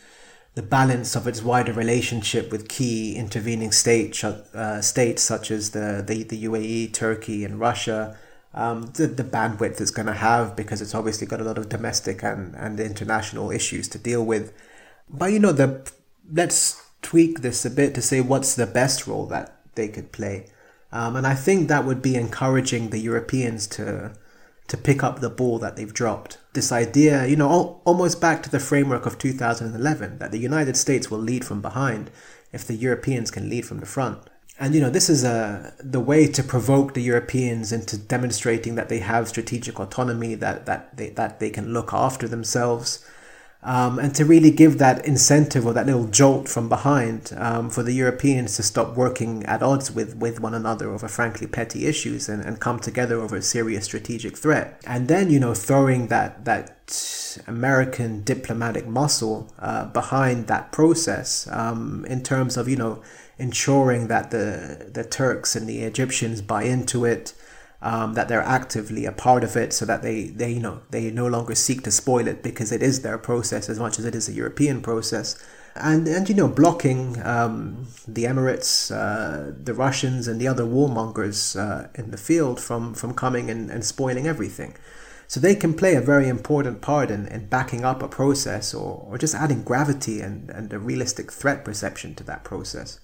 the 0.54 0.62
balance 0.62 1.16
of 1.16 1.26
its 1.26 1.42
wider 1.42 1.72
relationship 1.72 2.52
with 2.52 2.68
key 2.68 3.16
intervening 3.16 3.72
states, 3.72 4.22
uh, 4.22 4.82
states 4.82 5.22
such 5.22 5.50
as 5.50 5.70
the, 5.70 6.04
the, 6.06 6.22
the 6.24 6.44
UAE, 6.44 6.92
Turkey, 6.92 7.44
and 7.44 7.58
Russia, 7.58 8.18
um, 8.52 8.92
the, 8.94 9.06
the 9.06 9.24
bandwidth 9.24 9.80
it's 9.80 9.90
going 9.90 10.06
to 10.06 10.12
have 10.12 10.54
because 10.54 10.82
it's 10.82 10.94
obviously 10.94 11.26
got 11.26 11.40
a 11.40 11.44
lot 11.44 11.56
of 11.56 11.70
domestic 11.70 12.22
and, 12.22 12.54
and 12.54 12.78
international 12.78 13.50
issues 13.50 13.88
to 13.88 13.98
deal 13.98 14.24
with. 14.24 14.52
But, 15.08 15.32
you 15.32 15.38
know, 15.38 15.52
the 15.52 15.90
let's 16.30 16.82
tweak 17.00 17.40
this 17.40 17.64
a 17.64 17.70
bit 17.70 17.94
to 17.94 18.02
say 18.02 18.20
what's 18.20 18.54
the 18.54 18.66
best 18.66 19.06
role 19.06 19.26
that 19.26 19.56
they 19.74 19.88
could 19.88 20.12
play. 20.12 20.50
Um, 20.92 21.16
and 21.16 21.26
I 21.26 21.34
think 21.34 21.68
that 21.68 21.86
would 21.86 22.02
be 22.02 22.14
encouraging 22.14 22.90
the 22.90 22.98
Europeans 22.98 23.66
to 23.68 24.12
to 24.68 24.76
pick 24.76 25.02
up 25.02 25.20
the 25.20 25.30
ball 25.30 25.58
that 25.58 25.76
they've 25.76 25.92
dropped. 25.92 26.38
This 26.54 26.70
idea, 26.70 27.26
you 27.26 27.36
know, 27.36 27.50
al- 27.50 27.82
almost 27.84 28.20
back 28.20 28.42
to 28.42 28.50
the 28.50 28.60
framework 28.60 29.06
of 29.06 29.18
2011, 29.18 30.18
that 30.18 30.32
the 30.32 30.38
United 30.38 30.76
States 30.76 31.10
will 31.10 31.18
lead 31.18 31.44
from 31.44 31.62
behind 31.62 32.10
if 32.52 32.66
the 32.66 32.74
Europeans 32.74 33.30
can 33.30 33.48
lead 33.48 33.64
from 33.64 33.80
the 33.80 33.86
front. 33.86 34.28
And 34.60 34.74
you 34.74 34.80
know, 34.80 34.90
this 34.90 35.08
is 35.08 35.24
a 35.24 35.30
uh, 35.30 35.70
the 35.82 36.00
way 36.00 36.26
to 36.28 36.42
provoke 36.42 36.94
the 36.94 37.02
Europeans 37.02 37.72
into 37.72 37.96
demonstrating 37.96 38.74
that 38.74 38.88
they 38.88 38.98
have 38.98 39.28
strategic 39.28 39.80
autonomy, 39.80 40.34
that 40.36 40.66
that 40.66 40.96
they 40.96 41.08
that 41.10 41.40
they 41.40 41.50
can 41.50 41.72
look 41.72 41.92
after 41.92 42.28
themselves, 42.28 43.04
um, 43.64 43.98
and 43.98 44.14
to 44.16 44.24
really 44.24 44.50
give 44.50 44.78
that 44.78 45.06
incentive 45.06 45.64
or 45.64 45.72
that 45.72 45.86
little 45.86 46.06
jolt 46.06 46.48
from 46.48 46.68
behind 46.68 47.32
um, 47.36 47.70
for 47.70 47.82
the 47.82 47.92
Europeans 47.92 48.56
to 48.56 48.62
stop 48.62 48.96
working 48.96 49.44
at 49.44 49.62
odds 49.62 49.90
with, 49.90 50.16
with 50.16 50.40
one 50.40 50.54
another 50.54 50.90
over 50.90 51.06
frankly 51.06 51.46
petty 51.46 51.86
issues 51.86 52.28
and, 52.28 52.42
and 52.44 52.58
come 52.58 52.80
together 52.80 53.20
over 53.20 53.36
a 53.36 53.42
serious 53.42 53.84
strategic 53.84 54.36
threat. 54.36 54.80
And 54.84 55.06
then, 55.06 55.30
you 55.30 55.38
know, 55.38 55.54
throwing 55.54 56.08
that, 56.08 56.44
that 56.44 57.38
American 57.46 58.24
diplomatic 58.24 58.86
muscle 58.86 59.52
uh, 59.60 59.86
behind 59.86 60.48
that 60.48 60.72
process 60.72 61.48
um, 61.52 62.04
in 62.08 62.22
terms 62.22 62.56
of, 62.56 62.68
you 62.68 62.76
know, 62.76 63.00
ensuring 63.38 64.08
that 64.08 64.30
the, 64.32 64.90
the 64.92 65.04
Turks 65.04 65.54
and 65.54 65.68
the 65.68 65.82
Egyptians 65.82 66.42
buy 66.42 66.64
into 66.64 67.04
it 67.04 67.32
um, 67.82 68.14
that 68.14 68.28
they're 68.28 68.40
actively 68.40 69.04
a 69.04 69.12
part 69.12 69.42
of 69.42 69.56
it 69.56 69.72
so 69.72 69.84
that 69.84 70.02
they, 70.02 70.26
they 70.26 70.52
you 70.52 70.60
know 70.60 70.80
they 70.90 71.10
no 71.10 71.26
longer 71.26 71.54
seek 71.54 71.82
to 71.82 71.90
spoil 71.90 72.28
it 72.28 72.42
because 72.42 72.72
it 72.72 72.82
is 72.82 73.02
their 73.02 73.18
process 73.18 73.68
as 73.68 73.78
much 73.78 73.98
as 73.98 74.04
it 74.04 74.14
is 74.14 74.28
a 74.28 74.32
European 74.32 74.80
process. 74.80 75.42
And 75.74 76.06
and 76.06 76.28
you 76.28 76.34
know 76.34 76.48
blocking 76.48 77.20
um, 77.26 77.88
the 78.06 78.24
Emirates 78.24 78.94
uh, 78.94 79.52
the 79.62 79.74
Russians 79.74 80.28
and 80.28 80.40
the 80.40 80.46
other 80.46 80.64
warmongers 80.64 81.58
uh, 81.58 81.88
in 81.94 82.10
the 82.12 82.16
field 82.16 82.60
from 82.60 82.94
from 82.94 83.14
coming 83.14 83.50
and, 83.50 83.70
and 83.70 83.84
spoiling 83.84 84.26
everything. 84.26 84.76
So 85.26 85.40
they 85.40 85.54
can 85.54 85.72
play 85.72 85.94
a 85.94 86.02
very 86.02 86.28
important 86.28 86.82
part 86.82 87.10
in, 87.10 87.26
in 87.26 87.46
backing 87.46 87.86
up 87.86 88.02
a 88.02 88.08
process 88.08 88.74
or, 88.74 89.06
or 89.08 89.16
just 89.16 89.34
adding 89.34 89.62
gravity 89.62 90.20
and, 90.20 90.50
and 90.50 90.70
a 90.74 90.78
realistic 90.78 91.32
threat 91.32 91.64
perception 91.64 92.14
to 92.16 92.24
that 92.24 92.44
process 92.44 93.00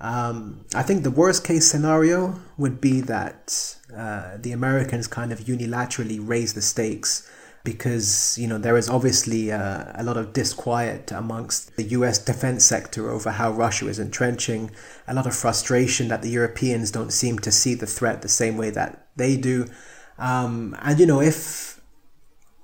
um, 0.00 0.64
I 0.74 0.82
think 0.82 1.02
the 1.02 1.10
worst 1.10 1.44
case 1.44 1.70
scenario 1.70 2.40
would 2.56 2.80
be 2.80 3.00
that 3.02 3.76
uh, 3.94 4.38
the 4.38 4.52
Americans 4.52 5.06
kind 5.06 5.30
of 5.30 5.40
unilaterally 5.40 6.18
raise 6.22 6.54
the 6.54 6.62
stakes 6.62 7.28
because 7.62 8.38
you 8.38 8.46
know 8.46 8.56
there 8.56 8.78
is 8.78 8.88
obviously 8.88 9.52
uh, 9.52 9.84
a 9.94 10.02
lot 10.02 10.16
of 10.16 10.32
disquiet 10.32 11.12
amongst 11.12 11.76
the 11.76 11.82
U.S. 11.82 12.18
defense 12.18 12.64
sector 12.64 13.10
over 13.10 13.32
how 13.32 13.50
Russia 13.50 13.88
is 13.88 13.98
entrenching, 13.98 14.70
a 15.06 15.12
lot 15.12 15.26
of 15.26 15.34
frustration 15.34 16.08
that 16.08 16.22
the 16.22 16.30
Europeans 16.30 16.90
don't 16.90 17.12
seem 17.12 17.38
to 17.40 17.52
see 17.52 17.74
the 17.74 17.86
threat 17.86 18.22
the 18.22 18.28
same 18.28 18.56
way 18.56 18.70
that 18.70 19.06
they 19.16 19.36
do, 19.36 19.66
um, 20.18 20.74
and 20.80 20.98
you 20.98 21.04
know 21.04 21.20
if 21.20 21.78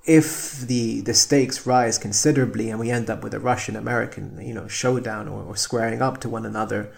if 0.05 0.61
the 0.61 1.01
the 1.01 1.13
stakes 1.13 1.67
rise 1.67 1.99
considerably 1.99 2.71
and 2.71 2.79
we 2.79 2.89
end 2.89 3.09
up 3.11 3.23
with 3.23 3.35
a 3.35 3.39
Russian 3.39 3.75
American 3.75 4.41
you 4.41 4.53
know 4.55 4.67
showdown 4.67 5.27
or, 5.27 5.43
or 5.43 5.55
squaring 5.55 6.01
up 6.01 6.19
to 6.21 6.29
one 6.29 6.45
another 6.45 6.91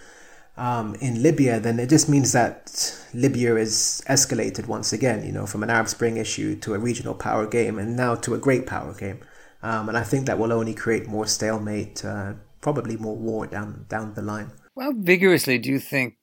um, 0.60 0.96
in 0.96 1.24
Libya, 1.24 1.60
then 1.60 1.80
it 1.80 1.90
just 1.90 2.10
means 2.10 2.34
that 2.34 2.94
Libya 3.14 3.56
is 3.56 4.04
escalated 4.08 4.68
once 4.68 4.92
again, 4.92 5.26
you 5.26 5.32
know, 5.32 5.46
from 5.46 5.64
an 5.64 5.70
Arab 5.70 5.88
Spring 5.88 6.18
issue 6.18 6.56
to 6.58 6.74
a 6.74 6.78
regional 6.80 7.16
power 7.16 7.48
game 7.48 7.80
and 7.80 7.96
now 7.96 8.14
to 8.16 8.34
a 8.36 8.38
great 8.38 8.68
power 8.68 8.94
game. 8.94 9.22
Um, 9.64 9.88
and 9.88 9.98
I 9.98 10.04
think 10.04 10.26
that 10.26 10.38
will 10.38 10.52
only 10.52 10.74
create 10.74 11.08
more 11.08 11.26
stalemate, 11.26 12.04
uh, 12.04 12.34
probably 12.60 12.98
more 12.98 13.16
war 13.16 13.48
down 13.48 13.86
down 13.88 14.14
the 14.16 14.22
line. 14.22 14.52
How 14.78 14.92
vigorously 14.92 15.58
do 15.58 15.70
you 15.70 15.80
think 15.80 16.18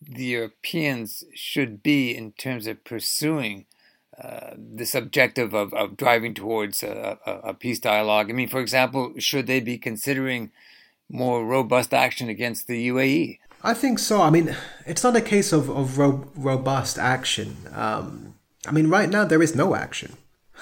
the 0.00 0.24
Europeans 0.24 1.24
should 1.34 1.82
be 1.82 2.14
in 2.14 2.32
terms 2.32 2.66
of 2.66 2.84
pursuing 2.84 3.64
uh, 4.22 4.50
this 4.58 4.94
objective 4.94 5.54
of, 5.54 5.72
of 5.72 5.96
driving 5.96 6.34
towards 6.34 6.82
a, 6.82 7.18
a, 7.26 7.32
a 7.50 7.54
peace 7.54 7.78
dialogue? 7.78 8.28
I 8.28 8.34
mean, 8.34 8.48
for 8.48 8.60
example, 8.60 9.14
should 9.18 9.46
they 9.46 9.60
be 9.60 9.78
considering 9.78 10.50
more 11.08 11.46
robust 11.46 11.92
action 11.94 12.28
against 12.28 12.66
the 12.66 12.88
UAE? 12.88 13.38
I 13.62 13.74
think 13.74 13.98
so. 13.98 14.22
I 14.22 14.30
mean, 14.30 14.56
it's 14.86 15.04
not 15.04 15.16
a 15.16 15.20
case 15.20 15.52
of, 15.52 15.68
of 15.68 15.98
ro- 15.98 16.30
robust 16.34 16.98
action. 16.98 17.56
Um, 17.72 18.34
I 18.66 18.72
mean, 18.72 18.88
right 18.88 19.08
now 19.08 19.24
there 19.24 19.42
is 19.42 19.54
no 19.54 19.74
action. 19.74 20.16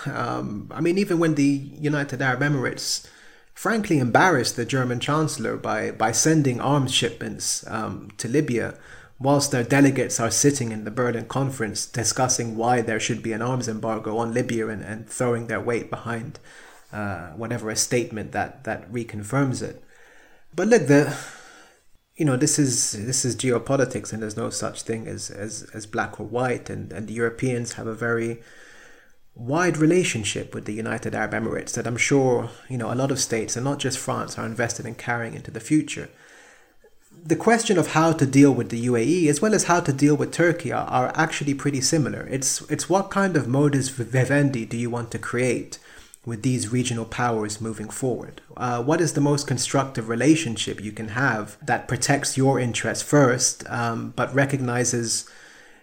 Um, 0.07 0.71
I 0.75 0.81
mean, 0.81 0.99
even 0.99 1.19
when 1.19 1.35
the 1.35 1.45
United 1.45 2.21
Arab 2.23 2.41
Emirates 2.41 3.07
frankly 3.55 3.99
embarrassed 3.99 4.57
the 4.57 4.65
German 4.65 5.01
Chancellor 5.01 5.57
by, 5.57 5.91
by 5.91 6.13
sending 6.13 6.61
arms 6.61 6.93
shipments 6.93 7.67
um, 7.69 8.11
to 8.19 8.29
Libya, 8.29 8.75
whilst 9.21 9.51
their 9.51 9.65
delegates 9.65 10.21
are 10.21 10.31
sitting 10.31 10.71
in 10.71 10.85
the 10.85 10.91
Berlin 10.91 11.27
conference 11.27 11.87
discussing 11.87 12.57
why 12.57 12.81
there 12.81 13.01
should 13.01 13.23
be 13.23 13.33
an 13.33 13.43
arms 13.43 13.69
embargo 13.69 14.17
on 14.19 14.33
Libya 14.33 14.69
and, 14.69 14.83
and 14.83 15.09
throwing 15.09 15.49
their 15.49 15.61
weight 15.61 15.91
behind 15.91 16.39
uh, 16.93 17.31
whatever 17.31 17.69
a 17.69 17.77
statement 17.77 18.33
that, 18.33 18.65
that 18.65 18.91
reconfirms 18.93 19.61
it. 19.61 19.83
But 20.55 20.69
look, 20.69 20.87
the 20.87 21.17
you 22.19 22.25
know 22.25 22.37
this 22.37 22.59
is 22.59 22.93
this 23.07 23.25
is 23.25 23.37
geopolitics 23.37 24.13
and 24.13 24.21
there's 24.21 24.37
no 24.37 24.51
such 24.51 24.83
thing 24.83 25.07
as 25.07 25.31
as, 25.31 25.63
as 25.73 25.87
black 25.87 26.21
or 26.21 26.27
white 26.27 26.69
and, 26.69 26.93
and 26.93 27.07
the 27.07 27.15
Europeans 27.15 27.75
have 27.75 27.87
a 27.87 27.95
very 27.95 28.43
wide 29.37 29.77
relationship 29.77 30.53
with 30.53 30.65
the 30.65 30.75
United 30.75 31.15
Arab 31.15 31.31
Emirates 31.31 31.73
that 31.75 31.87
I'm 31.87 31.97
sure 31.97 32.51
you 32.69 32.77
know 32.77 32.93
a 32.93 33.01
lot 33.03 33.13
of 33.13 33.21
states 33.21 33.55
and 33.57 33.65
not 33.65 33.79
just 33.79 33.99
France 33.99 34.37
are 34.37 34.45
invested 34.45 34.85
in 34.85 34.97
carrying 34.97 35.35
into 35.35 35.53
the 35.53 35.61
future. 35.61 36.09
The 37.25 37.37
question 37.37 37.79
of 37.79 37.89
how 37.93 38.13
to 38.13 38.27
deal 38.27 38.53
with 38.53 38.71
the 38.71 38.87
UAE 38.87 39.29
as 39.29 39.41
well 39.41 39.55
as 39.55 39.65
how 39.65 39.81
to 39.81 39.93
deal 39.93 40.17
with 40.17 40.33
Turkey 40.33 40.73
are, 40.73 40.87
are 40.87 41.13
actually 41.15 41.55
pretty 41.55 41.81
similar. 41.81 42.27
It's 42.29 42.63
it's 42.63 42.91
what 42.91 43.11
kind 43.11 43.37
of 43.37 43.47
modus 43.47 43.91
vivendi 43.91 44.67
do 44.67 44.77
you 44.77 44.91
want 44.91 45.13
to 45.13 45.21
create 45.21 45.79
with 46.25 46.43
these 46.43 46.73
regional 46.73 47.05
powers 47.05 47.61
moving 47.61 47.89
forward? 47.89 48.41
Uh, 48.57 48.83
what 48.83 49.01
is 49.01 49.13
the 49.13 49.21
most 49.21 49.47
constructive 49.47 50.09
relationship 50.09 50.83
you 50.83 50.93
can 50.93 51.09
have 51.09 51.57
that 51.65 51.89
protects 51.89 52.37
your 52.37 52.59
interests 52.59 53.03
first, 53.03 53.69
um, 53.71 54.13
but 54.17 54.35
recognizes, 54.35 55.29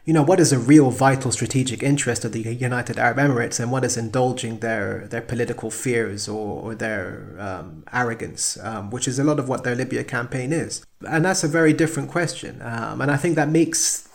you 0.05 0.13
know, 0.13 0.21
what 0.21 0.39
is 0.39 0.51
a 0.51 0.59
real 0.59 0.91
vital 0.91 1.31
strategic 1.31 1.81
interest 1.81 2.23
of 2.25 2.31
the 2.31 2.41
United 2.41 2.99
Arab 2.99 3.17
Emirates 3.17 3.59
and 3.59 3.71
what 3.71 3.83
is 3.83 3.97
indulging 3.97 4.59
their 4.59 5.07
their 5.07 5.21
political 5.21 5.71
fears 5.71 6.27
or, 6.27 6.61
or 6.61 6.75
their 6.75 7.35
um, 7.39 7.83
arrogance, 7.91 8.57
um, 8.63 8.91
which 8.91 9.07
is 9.07 9.17
a 9.17 9.23
lot 9.23 9.39
of 9.39 9.49
what 9.49 9.63
their 9.63 9.75
Libya 9.75 10.03
campaign 10.03 10.53
is. 10.53 10.85
And 11.07 11.25
that's 11.25 11.43
a 11.43 11.47
very 11.47 11.73
different 11.73 12.09
question. 12.11 12.61
Um, 12.61 13.01
and 13.01 13.09
I 13.09 13.17
think 13.17 13.35
that 13.35 13.49
makes 13.49 14.07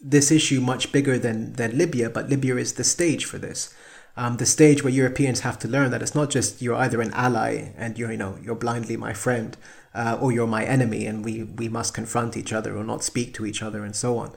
this 0.00 0.30
issue 0.30 0.60
much 0.60 0.92
bigger 0.92 1.18
than, 1.18 1.54
than 1.54 1.76
Libya, 1.76 2.08
but 2.08 2.28
Libya 2.28 2.56
is 2.56 2.74
the 2.74 2.84
stage 2.84 3.24
for 3.24 3.38
this 3.38 3.74
um, 4.18 4.36
the 4.38 4.46
stage 4.46 4.82
where 4.82 4.92
Europeans 4.92 5.40
have 5.40 5.60
to 5.60 5.68
learn 5.68 5.92
that 5.92 6.02
it's 6.02 6.14
not 6.14 6.28
just 6.28 6.60
you're 6.60 6.74
either 6.74 7.00
an 7.00 7.12
ally 7.12 7.72
and 7.76 7.96
you're 7.96 8.10
you 8.10 8.18
know 8.18 8.36
you're 8.42 8.56
blindly 8.56 8.96
my 8.96 9.12
friend, 9.12 9.56
uh, 9.94 10.18
or 10.20 10.32
you're 10.32 10.46
my 10.58 10.64
enemy 10.64 11.06
and 11.06 11.24
we 11.24 11.44
we 11.44 11.68
must 11.68 11.94
confront 11.94 12.36
each 12.36 12.52
other 12.52 12.76
or 12.76 12.82
not 12.82 13.04
speak 13.04 13.32
to 13.34 13.46
each 13.46 13.62
other 13.62 13.84
and 13.84 13.94
so 13.94 14.18
on. 14.18 14.32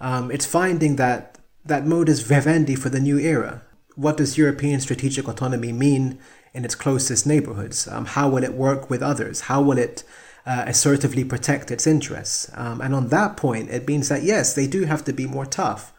Um, 0.00 0.30
it's 0.30 0.46
finding 0.46 0.96
that 0.96 1.38
that 1.66 1.86
modus 1.86 2.20
vivendi 2.20 2.74
for 2.74 2.88
the 2.88 2.98
new 2.98 3.18
era. 3.18 3.60
What 3.94 4.16
does 4.16 4.38
European 4.38 4.80
strategic 4.80 5.28
autonomy 5.28 5.72
mean 5.72 6.18
in 6.54 6.64
its 6.64 6.74
closest 6.74 7.26
neighborhoods? 7.26 7.86
Um, 7.88 8.06
how 8.06 8.30
will 8.30 8.42
it 8.42 8.54
work 8.54 8.88
with 8.88 9.02
others? 9.02 9.42
How 9.42 9.60
will 9.60 9.76
it 9.76 10.02
uh, 10.46 10.64
assertively 10.66 11.24
protect 11.24 11.70
its 11.70 11.86
interests? 11.86 12.50
Um, 12.54 12.80
and 12.80 12.94
on 12.94 13.08
that 13.08 13.36
point, 13.36 13.68
it 13.68 13.86
means 13.86 14.08
that 14.08 14.22
yes, 14.22 14.54
they 14.54 14.66
do 14.66 14.84
have 14.84 15.04
to 15.04 15.12
be 15.12 15.26
more 15.26 15.44
tough 15.44 15.92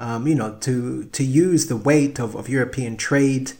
um, 0.00 0.26
you 0.26 0.34
know, 0.34 0.56
to 0.60 1.04
to 1.04 1.22
use 1.22 1.66
the 1.66 1.76
weight 1.76 2.18
of, 2.18 2.34
of 2.34 2.48
European 2.48 2.96
trade, 2.96 3.52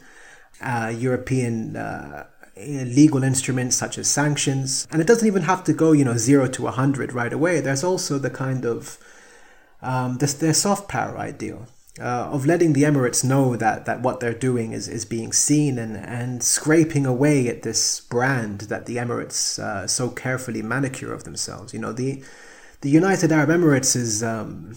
uh, 0.59 0.91
European 0.93 1.77
uh, 1.77 2.25
legal 2.57 3.23
instruments 3.23 3.75
such 3.75 3.97
as 3.97 4.09
sanctions. 4.09 4.87
And 4.91 4.99
it 5.01 5.07
doesn't 5.07 5.27
even 5.27 5.43
have 5.43 5.63
to 5.65 5.73
go, 5.73 5.91
you 5.91 6.03
know, 6.03 6.17
zero 6.17 6.47
to 6.47 6.63
100 6.63 7.13
right 7.13 7.31
away. 7.31 7.61
There's 7.61 7.83
also 7.83 8.17
the 8.17 8.31
kind 8.31 8.65
of 8.65 8.97
um, 9.81 10.17
this, 10.17 10.59
soft 10.59 10.89
power 10.89 11.17
ideal. 11.17 11.67
Uh, 11.99 12.29
of 12.31 12.45
letting 12.45 12.71
the 12.71 12.83
Emirates 12.83 13.21
know 13.23 13.57
that, 13.57 13.85
that 13.85 14.01
what 14.01 14.21
they're 14.21 14.33
doing 14.33 14.71
is, 14.71 14.87
is 14.87 15.03
being 15.03 15.33
seen 15.33 15.77
and, 15.77 15.97
and 15.97 16.41
scraping 16.41 17.05
away 17.05 17.49
at 17.49 17.63
this 17.63 17.99
brand 17.99 18.61
that 18.61 18.85
the 18.85 18.95
Emirates 18.95 19.59
uh, 19.59 19.85
so 19.85 20.09
carefully 20.09 20.61
manicure 20.61 21.13
of 21.13 21.25
themselves. 21.25 21.73
You 21.73 21.79
know, 21.79 21.91
the 21.93 22.23
the 22.79 22.89
United 22.89 23.31
Arab 23.31 23.49
Emirates 23.49 23.95
is 23.95 24.23
um, 24.23 24.73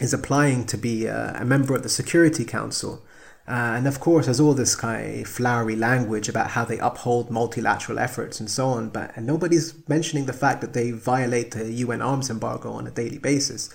is 0.00 0.12
applying 0.12 0.66
to 0.66 0.76
be 0.76 1.06
a, 1.06 1.34
a 1.40 1.44
member 1.44 1.74
of 1.74 1.82
the 1.82 1.88
Security 1.88 2.44
Council, 2.44 3.02
uh, 3.48 3.74
and 3.76 3.86
of 3.86 4.00
course, 4.00 4.24
there's 4.26 4.40
all 4.40 4.54
this 4.54 4.74
kind 4.74 5.20
of 5.20 5.28
flowery 5.28 5.76
language 5.76 6.28
about 6.28 6.50
how 6.50 6.64
they 6.64 6.78
uphold 6.80 7.30
multilateral 7.30 7.98
efforts 7.98 8.40
and 8.40 8.50
so 8.50 8.66
on, 8.66 8.88
but 8.88 9.16
nobody's 9.18 9.74
mentioning 9.88 10.26
the 10.26 10.32
fact 10.32 10.60
that 10.60 10.72
they 10.72 10.90
violate 10.90 11.52
the 11.52 11.70
UN 11.72 12.02
arms 12.02 12.28
embargo 12.28 12.72
on 12.72 12.88
a 12.88 12.90
daily 12.90 13.18
basis. 13.18 13.70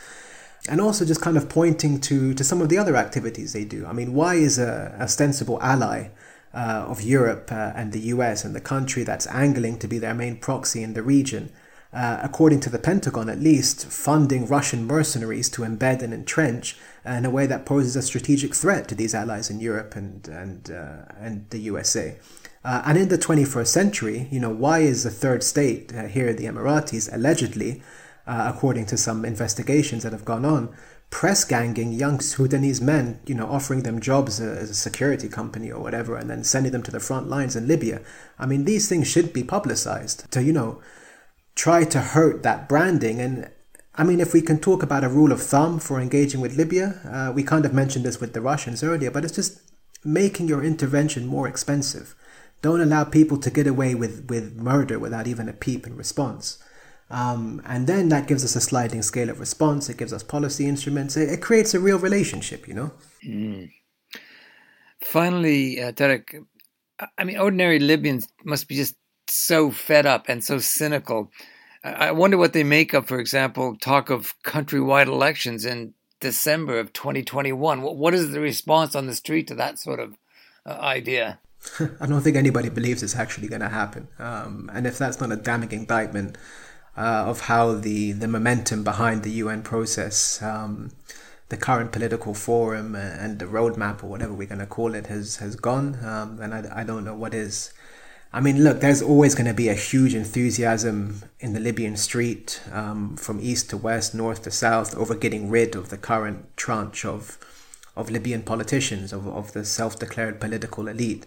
And 0.68 0.82
also 0.82 1.06
just 1.06 1.22
kind 1.22 1.38
of 1.38 1.48
pointing 1.48 2.02
to, 2.02 2.34
to 2.34 2.44
some 2.44 2.62
of 2.62 2.68
the 2.68 2.78
other 2.78 2.98
activities 2.98 3.54
they 3.54 3.64
do. 3.64 3.86
I 3.86 3.94
mean, 3.94 4.14
why 4.14 4.36
is 4.36 4.60
a 4.60 4.96
ostensible 5.00 5.58
ally 5.62 6.10
uh, 6.54 6.86
of 6.88 7.02
Europe 7.02 7.50
uh, 7.50 7.72
and 7.74 7.94
the 7.94 8.02
US 8.16 8.44
and 8.44 8.54
the 8.54 8.62
country 8.62 9.04
that's 9.04 9.26
angling 9.28 9.80
to 9.80 9.88
be 9.88 10.00
their 10.00 10.14
main 10.14 10.36
proxy 10.36 10.84
in 10.84 10.94
the 10.96 11.02
region 11.02 11.50
uh, 11.94 12.20
according 12.24 12.60
to 12.62 12.70
the 12.70 12.80
Pentagon 12.80 13.30
at 13.30 13.40
least, 13.40 13.86
funding 13.88 14.48
Russian 14.48 14.86
mercenaries 14.86 15.50
to 15.50 15.64
embed 15.64 16.02
and 16.02 16.14
entrench 16.14 16.78
in 17.06 17.26
a 17.26 17.30
way 17.30 17.48
that 17.48 17.66
poses 17.66 17.96
a 17.96 18.02
strategic 18.02 18.56
threat 18.56 18.88
to 18.88 18.96
these 18.96 19.14
allies 19.14 19.50
in 19.50 19.60
Europe 19.60 19.96
and 19.96 20.28
and 20.28 20.72
uh, 20.72 21.06
and 21.20 21.50
the 21.50 21.60
USA. 21.60 22.18
Uh, 22.64 22.84
and 22.86 22.98
in 22.98 23.10
the 23.10 23.18
21st 23.18 23.68
century, 23.68 24.28
you 24.32 24.40
know, 24.40 24.52
why 24.52 24.80
is 24.80 25.04
the 25.04 25.10
third 25.10 25.44
state 25.44 25.92
uh, 25.96 26.04
here, 26.04 26.32
the 26.32 26.46
Emiratis, 26.46 27.12
allegedly, 27.12 27.82
uh, 28.28 28.52
according 28.54 28.86
to 28.86 28.98
some 28.98 29.26
investigations 29.26 30.04
that 30.04 30.12
have 30.12 30.26
gone 30.26 30.46
on, 30.46 30.70
press 31.10 31.44
ganging 31.44 31.92
young 31.92 32.20
Sudanese 32.20 32.80
men, 32.80 33.20
you 33.26 33.34
know, 33.34 33.48
offering 33.48 33.82
them 33.82 34.00
jobs 34.00 34.40
as 34.40 34.70
a 34.70 34.76
security 34.76 35.28
company 35.28 35.72
or 35.72 35.82
whatever, 35.82 36.16
and 36.16 36.30
then 36.30 36.44
sending 36.44 36.72
them 36.72 36.84
to 36.84 36.92
the 36.92 37.00
front 37.00 37.28
lines 37.28 37.56
in 37.56 37.68
Libya. 37.68 38.02
I 38.38 38.46
mean, 38.46 38.66
these 38.66 38.88
things 38.88 39.08
should 39.08 39.34
be 39.34 39.44
publicized 39.44 40.32
to, 40.32 40.44
you 40.44 40.54
know, 40.54 40.82
try 41.56 41.84
to 41.86 42.00
hurt 42.00 42.44
that 42.44 42.68
branding. 42.70 43.20
And 43.20 43.52
I 43.96 44.04
mean, 44.04 44.20
if 44.20 44.34
we 44.34 44.42
can 44.42 44.60
talk 44.60 44.84
about 44.84 45.04
a 45.04 45.10
rule 45.10 45.32
of 45.32 45.42
thumb 45.42 45.80
for 45.80 46.00
engaging 46.00 46.42
with 46.42 46.56
Libya, 46.56 47.00
uh, 47.06 47.32
we 47.34 47.44
kind 47.44 47.66
of 47.66 47.74
mentioned 47.74 48.06
this 48.06 48.20
with 48.20 48.34
the 48.34 48.42
Russians 48.42 48.84
earlier, 48.84 49.12
but 49.12 49.26
it's 49.26 49.36
just 49.36 49.62
making 50.04 50.48
your 50.48 50.64
intervention 50.64 51.28
more 51.28 51.48
expensive. 51.48 52.16
Don't 52.62 52.82
allow 52.82 53.04
people 53.04 53.38
to 53.38 53.50
get 53.50 53.68
away 53.68 53.96
with, 53.96 54.28
with 54.30 54.56
murder 54.56 55.00
without 55.00 55.28
even 55.28 55.50
a 55.50 55.54
peep 55.54 55.86
in 55.88 55.96
response. 55.96 56.60
Um, 57.10 57.62
and 57.66 57.88
then 57.88 58.10
that 58.10 58.28
gives 58.28 58.46
us 58.46 58.56
a 58.56 58.62
sliding 58.62 59.02
scale 59.02 59.30
of 59.30 59.40
response. 59.40 59.90
It 59.90 59.98
gives 59.98 60.14
us 60.14 60.24
policy 60.24 60.66
instruments. 60.68 61.18
It, 61.18 61.30
it 61.30 61.42
creates 61.42 61.74
a 61.74 61.80
real 61.80 62.00
relationship, 62.00 62.68
you 62.68 62.74
know? 62.74 62.92
Mm. 63.28 63.70
Finally, 65.04 65.82
uh, 65.82 65.92
Tarek, 65.92 66.46
I 67.18 67.24
mean, 67.24 67.38
ordinary 67.38 67.80
Libyans 67.80 68.28
must 68.46 68.68
be 68.68 68.76
just 68.76 68.96
so 69.34 69.72
fed 69.72 70.06
up 70.06 70.26
and 70.28 70.44
so 70.44 70.60
cynical. 70.60 71.32
I 71.84 72.12
wonder 72.12 72.38
what 72.38 72.54
they 72.54 72.64
make 72.64 72.94
of, 72.94 73.08
for 73.08 73.20
example, 73.20 73.76
talk 73.76 74.10
of 74.10 74.36
countrywide 74.44 75.08
elections 75.08 75.66
in 75.66 75.96
December 76.20 76.80
of 76.80 76.94
2021. 76.94 77.82
What 77.82 78.14
is 78.14 78.32
the 78.32 78.40
response 78.40 78.96
on 78.96 79.08
the 79.08 79.16
street 79.16 79.48
to 79.48 79.56
that 79.56 79.80
sort 79.80 80.00
of 80.00 80.16
uh, 80.66 80.78
idea? 80.80 81.40
I 82.00 82.06
don't 82.06 82.22
think 82.22 82.38
anybody 82.38 82.70
believes 82.70 83.02
it's 83.04 83.16
actually 83.16 83.48
going 83.48 83.62
to 83.62 83.70
happen. 83.70 84.08
Um, 84.20 84.70
and 84.74 84.86
if 84.86 84.98
that's 84.98 85.20
not 85.20 85.32
a 85.32 85.36
damning 85.36 85.72
indictment 85.72 86.38
uh, 86.96 87.26
of 87.28 87.42
how 87.42 87.74
the, 87.74 88.12
the 88.12 88.28
momentum 88.28 88.84
behind 88.84 89.24
the 89.24 89.32
UN 89.32 89.64
process, 89.64 90.42
um, 90.42 90.92
the 91.50 91.58
current 91.58 91.92
political 91.92 92.34
forum, 92.34 92.96
uh, 92.96 93.00
and 93.00 93.40
the 93.40 93.46
roadmap, 93.46 94.04
or 94.04 94.08
whatever 94.08 94.34
we're 94.34 94.48
going 94.48 94.60
to 94.60 94.66
call 94.68 94.94
it, 94.94 95.08
has, 95.08 95.38
has 95.38 95.56
gone, 95.56 95.98
um, 96.06 96.38
then 96.38 96.54
I, 96.54 96.82
I 96.82 96.84
don't 96.84 97.04
know 97.04 97.16
what 97.16 97.34
is. 97.34 97.74
I 98.34 98.40
mean, 98.40 98.64
look, 98.64 98.80
there's 98.80 99.02
always 99.02 99.36
going 99.36 99.48
to 99.48 99.54
be 99.54 99.68
a 99.68 99.74
huge 99.74 100.16
enthusiasm 100.16 101.24
in 101.42 101.52
the 101.52 101.60
Libyan 101.60 101.98
street 101.98 102.62
um, 102.72 103.18
from 103.18 103.42
east 103.42 103.70
to 103.72 103.78
west, 103.78 104.16
north 104.16 104.44
to 104.44 104.52
south 104.52 104.96
over 104.96 105.16
getting 105.16 105.50
rid 105.50 105.76
of 105.76 105.90
the 105.90 105.98
current 105.98 106.46
tranche 106.56 107.04
of, 107.04 107.38
of 107.94 108.10
Libyan 108.10 108.44
politicians, 108.44 109.12
of, 109.12 109.28
of 109.28 109.52
the 109.52 109.66
self 109.66 110.00
declared 110.00 110.40
political 110.40 110.88
elite. 110.88 111.26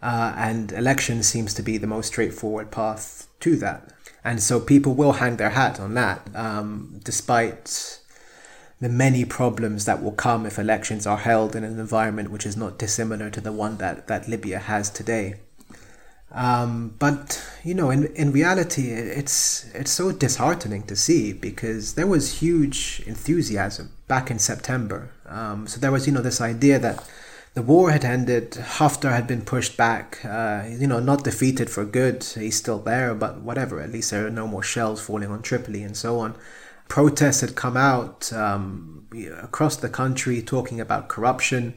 Uh, 0.00 0.32
and 0.36 0.70
election 0.72 1.24
seems 1.24 1.54
to 1.54 1.62
be 1.62 1.76
the 1.76 1.88
most 1.88 2.08
straightforward 2.08 2.70
path 2.70 3.26
to 3.40 3.56
that. 3.56 3.92
And 4.22 4.40
so 4.40 4.60
people 4.60 4.94
will 4.94 5.14
hang 5.14 5.38
their 5.38 5.50
hat 5.50 5.80
on 5.80 5.94
that, 5.94 6.28
um, 6.36 7.00
despite 7.02 7.98
the 8.80 8.88
many 8.88 9.24
problems 9.24 9.86
that 9.86 10.02
will 10.02 10.12
come 10.12 10.46
if 10.46 10.58
elections 10.58 11.04
are 11.06 11.16
held 11.16 11.56
in 11.56 11.64
an 11.64 11.80
environment 11.80 12.30
which 12.30 12.46
is 12.46 12.56
not 12.56 12.78
dissimilar 12.78 13.28
to 13.30 13.40
the 13.40 13.52
one 13.52 13.78
that, 13.78 14.06
that 14.06 14.28
Libya 14.28 14.60
has 14.60 14.88
today. 14.88 15.40
Um, 16.34 16.96
but 16.98 17.40
you 17.62 17.74
know, 17.74 17.90
in 17.90 18.06
in 18.14 18.32
reality, 18.32 18.90
it's 18.90 19.70
it's 19.72 19.92
so 19.92 20.10
disheartening 20.10 20.82
to 20.84 20.96
see 20.96 21.32
because 21.32 21.94
there 21.94 22.08
was 22.08 22.40
huge 22.40 23.02
enthusiasm 23.06 23.92
back 24.08 24.30
in 24.30 24.38
September. 24.40 25.10
Um, 25.26 25.66
so 25.68 25.80
there 25.80 25.92
was 25.92 26.06
you 26.06 26.12
know 26.12 26.22
this 26.22 26.40
idea 26.40 26.78
that 26.80 27.08
the 27.54 27.62
war 27.62 27.92
had 27.92 28.04
ended, 28.04 28.50
Haftar 28.50 29.12
had 29.12 29.28
been 29.28 29.42
pushed 29.42 29.76
back, 29.76 30.24
uh, 30.24 30.64
you 30.68 30.88
know, 30.88 30.98
not 30.98 31.22
defeated 31.22 31.70
for 31.70 31.84
good. 31.84 32.24
He's 32.24 32.56
still 32.56 32.80
there, 32.80 33.14
but 33.14 33.42
whatever. 33.42 33.80
At 33.80 33.92
least 33.92 34.10
there 34.10 34.26
are 34.26 34.30
no 34.30 34.48
more 34.48 34.62
shells 34.62 35.00
falling 35.00 35.30
on 35.30 35.40
Tripoli 35.40 35.84
and 35.84 35.96
so 35.96 36.18
on. 36.18 36.34
Protests 36.88 37.42
had 37.42 37.54
come 37.54 37.76
out 37.76 38.32
um, 38.32 39.06
across 39.40 39.76
the 39.76 39.88
country 39.88 40.42
talking 40.42 40.80
about 40.80 41.08
corruption 41.08 41.74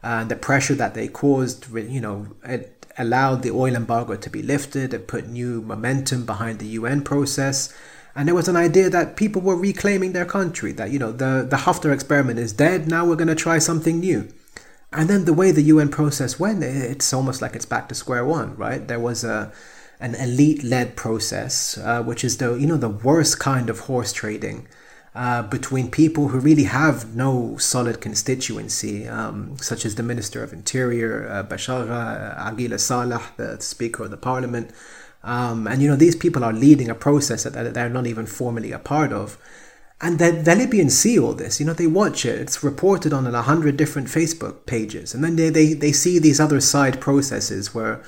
and 0.00 0.30
the 0.30 0.36
pressure 0.36 0.76
that 0.76 0.94
they 0.94 1.08
caused. 1.08 1.68
You 1.74 2.00
know, 2.00 2.28
it 2.44 2.75
allowed 2.98 3.42
the 3.42 3.50
oil 3.50 3.74
embargo 3.74 4.16
to 4.16 4.30
be 4.30 4.42
lifted. 4.42 4.94
It 4.94 5.06
put 5.08 5.28
new 5.28 5.62
momentum 5.62 6.24
behind 6.24 6.58
the 6.58 6.68
UN 6.68 7.02
process. 7.02 7.74
And 8.14 8.26
there 8.26 8.34
was 8.34 8.48
an 8.48 8.56
idea 8.56 8.88
that 8.88 9.16
people 9.16 9.42
were 9.42 9.56
reclaiming 9.56 10.12
their 10.12 10.24
country, 10.24 10.72
that, 10.72 10.90
you 10.90 10.98
know, 10.98 11.12
the, 11.12 11.46
the 11.48 11.58
Haftar 11.58 11.92
experiment 11.92 12.38
is 12.38 12.52
dead, 12.52 12.88
now 12.88 13.04
we're 13.04 13.16
going 13.16 13.28
to 13.28 13.34
try 13.34 13.58
something 13.58 14.00
new. 14.00 14.28
And 14.92 15.10
then 15.10 15.26
the 15.26 15.34
way 15.34 15.50
the 15.50 15.62
UN 15.62 15.90
process 15.90 16.40
went, 16.40 16.64
it's 16.64 17.12
almost 17.12 17.42
like 17.42 17.54
it's 17.54 17.66
back 17.66 17.88
to 17.90 17.94
square 17.94 18.24
one, 18.24 18.56
right? 18.56 18.86
There 18.86 19.00
was 19.00 19.24
a 19.24 19.52
an 19.98 20.14
elite-led 20.14 20.94
process, 20.94 21.78
uh, 21.78 22.02
which 22.02 22.22
is 22.22 22.36
the 22.36 22.54
you 22.54 22.66
know 22.66 22.76
the 22.76 22.88
worst 22.88 23.38
kind 23.38 23.70
of 23.70 23.80
horse 23.80 24.12
trading, 24.12 24.68
uh, 25.16 25.42
between 25.42 25.90
people 25.90 26.28
who 26.28 26.38
really 26.38 26.64
have 26.64 27.16
no 27.16 27.56
solid 27.56 28.02
constituency, 28.02 29.08
um, 29.08 29.56
such 29.58 29.86
as 29.86 29.94
the 29.94 30.02
Minister 30.02 30.42
of 30.42 30.52
Interior, 30.52 31.26
uh, 31.26 31.42
Bashar 31.42 31.88
uh, 31.88 32.78
Saleh, 32.78 33.22
the 33.38 33.58
Speaker 33.60 34.04
of 34.04 34.10
the 34.10 34.18
Parliament. 34.18 34.70
Um, 35.24 35.66
and, 35.66 35.80
you 35.80 35.88
know, 35.88 35.96
these 35.96 36.14
people 36.14 36.44
are 36.44 36.52
leading 36.52 36.90
a 36.90 36.94
process 36.94 37.44
that 37.44 37.72
they're 37.72 37.88
not 37.88 38.06
even 38.06 38.26
formally 38.26 38.72
a 38.72 38.78
part 38.78 39.10
of. 39.10 39.38
And 40.02 40.18
the, 40.18 40.32
the 40.32 40.54
Libyans 40.54 40.96
see 40.96 41.18
all 41.18 41.32
this, 41.32 41.58
you 41.58 41.64
know, 41.64 41.72
they 41.72 41.86
watch 41.86 42.26
it. 42.26 42.38
It's 42.38 42.62
reported 42.62 43.14
on 43.14 43.26
a 43.26 43.40
hundred 43.40 43.78
different 43.78 44.08
Facebook 44.08 44.66
pages. 44.66 45.14
And 45.14 45.24
then 45.24 45.36
they, 45.36 45.48
they, 45.48 45.72
they 45.72 45.92
see 45.92 46.18
these 46.18 46.38
other 46.38 46.60
side 46.60 47.00
processes 47.00 47.74
where 47.74 48.02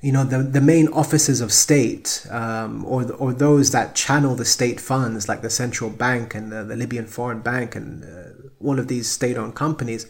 you 0.00 0.12
know 0.12 0.24
the 0.24 0.38
the 0.42 0.60
main 0.60 0.88
offices 0.88 1.40
of 1.40 1.52
state 1.52 2.26
um, 2.30 2.84
or 2.84 3.10
or 3.14 3.32
those 3.32 3.72
that 3.72 3.94
channel 3.94 4.34
the 4.36 4.44
state 4.44 4.80
funds 4.80 5.28
like 5.28 5.42
the 5.42 5.50
central 5.50 5.90
bank 5.90 6.34
and 6.34 6.52
the, 6.52 6.62
the 6.62 6.76
Libyan 6.76 7.06
Foreign 7.06 7.40
Bank 7.40 7.74
and 7.74 8.04
uh, 8.04 8.48
one 8.58 8.78
of 8.78 8.88
these 8.88 9.08
state-owned 9.08 9.54
companies 9.54 10.06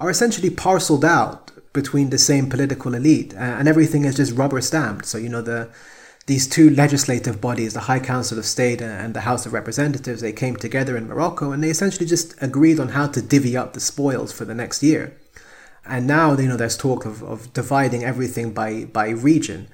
are 0.00 0.10
essentially 0.10 0.50
parceled 0.50 1.04
out 1.04 1.50
between 1.72 2.10
the 2.10 2.18
same 2.18 2.48
political 2.48 2.94
elite 2.94 3.34
and 3.34 3.68
everything 3.68 4.04
is 4.04 4.16
just 4.16 4.32
rubber 4.32 4.60
stamped. 4.60 5.04
So 5.06 5.18
you 5.18 5.28
know 5.28 5.42
the 5.42 5.68
these 6.26 6.46
two 6.46 6.68
legislative 6.70 7.40
bodies 7.40 7.74
the 7.74 7.80
High 7.80 8.00
Council 8.00 8.38
of 8.38 8.44
State 8.44 8.82
and 8.82 9.14
the 9.14 9.20
House 9.20 9.46
of 9.46 9.52
Representatives 9.52 10.20
they 10.20 10.32
came 10.32 10.56
together 10.56 10.96
in 10.96 11.06
Morocco 11.06 11.52
and 11.52 11.62
they 11.62 11.70
essentially 11.70 12.06
just 12.06 12.34
agreed 12.42 12.80
on 12.80 12.88
how 12.88 13.06
to 13.06 13.22
divvy 13.22 13.56
up 13.56 13.72
the 13.72 13.80
spoils 13.80 14.32
for 14.32 14.44
the 14.44 14.54
next 14.54 14.82
year 14.82 15.16
and 15.88 16.06
now 16.06 16.36
you 16.36 16.48
know 16.48 16.56
there's 16.56 16.76
talk 16.76 17.04
of, 17.04 17.22
of 17.22 17.52
dividing 17.52 18.04
everything 18.04 18.52
by 18.52 18.84
by 18.84 19.08
region. 19.10 19.68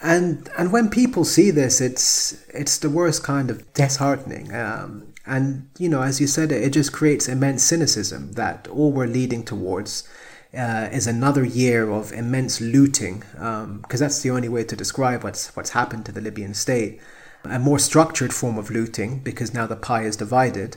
And 0.00 0.48
and 0.56 0.72
when 0.72 0.90
people 0.90 1.24
see 1.24 1.50
this 1.50 1.80
it's 1.80 2.44
it's 2.54 2.78
the 2.78 2.90
worst 2.90 3.22
kind 3.22 3.50
of 3.50 3.72
disheartening. 3.72 4.54
Um, 4.54 5.14
and 5.26 5.68
you 5.78 5.88
know 5.88 6.02
as 6.02 6.20
you 6.20 6.26
said 6.26 6.52
it 6.52 6.70
just 6.72 6.92
creates 6.92 7.28
immense 7.28 7.62
cynicism 7.62 8.32
that 8.32 8.68
all 8.68 8.92
we're 8.92 9.06
leading 9.06 9.44
towards 9.44 10.08
uh, 10.56 10.88
is 10.92 11.06
another 11.06 11.44
year 11.44 11.90
of 11.90 12.12
immense 12.12 12.60
looting 12.60 13.20
because 13.32 13.62
um, 13.64 13.82
that's 13.90 14.22
the 14.22 14.30
only 14.30 14.48
way 14.48 14.64
to 14.64 14.76
describe 14.76 15.24
what's 15.24 15.54
what's 15.56 15.70
happened 15.70 16.06
to 16.06 16.12
the 16.12 16.20
Libyan 16.20 16.54
state. 16.54 17.00
A 17.44 17.58
more 17.58 17.78
structured 17.78 18.34
form 18.34 18.58
of 18.58 18.70
looting 18.70 19.20
because 19.20 19.54
now 19.54 19.66
the 19.66 19.76
pie 19.76 20.02
is 20.02 20.16
divided 20.16 20.76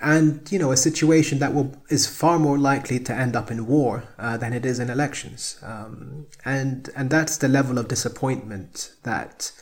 and 0.00 0.50
you 0.52 0.58
know 0.58 0.72
a 0.72 0.76
situation 0.76 1.38
that 1.38 1.54
will 1.54 1.74
is 1.88 2.06
far 2.06 2.38
more 2.38 2.58
likely 2.58 2.98
to 3.00 3.14
end 3.14 3.34
up 3.34 3.50
in 3.50 3.66
war 3.66 4.04
uh, 4.18 4.36
than 4.36 4.52
it 4.52 4.66
is 4.66 4.78
in 4.78 4.90
elections. 4.90 5.58
Um, 5.62 6.26
and 6.44 6.90
and 6.96 7.10
that's 7.10 7.38
the 7.38 7.48
level 7.48 7.78
of 7.78 7.88
disappointment 7.88 8.92
that 9.04 9.52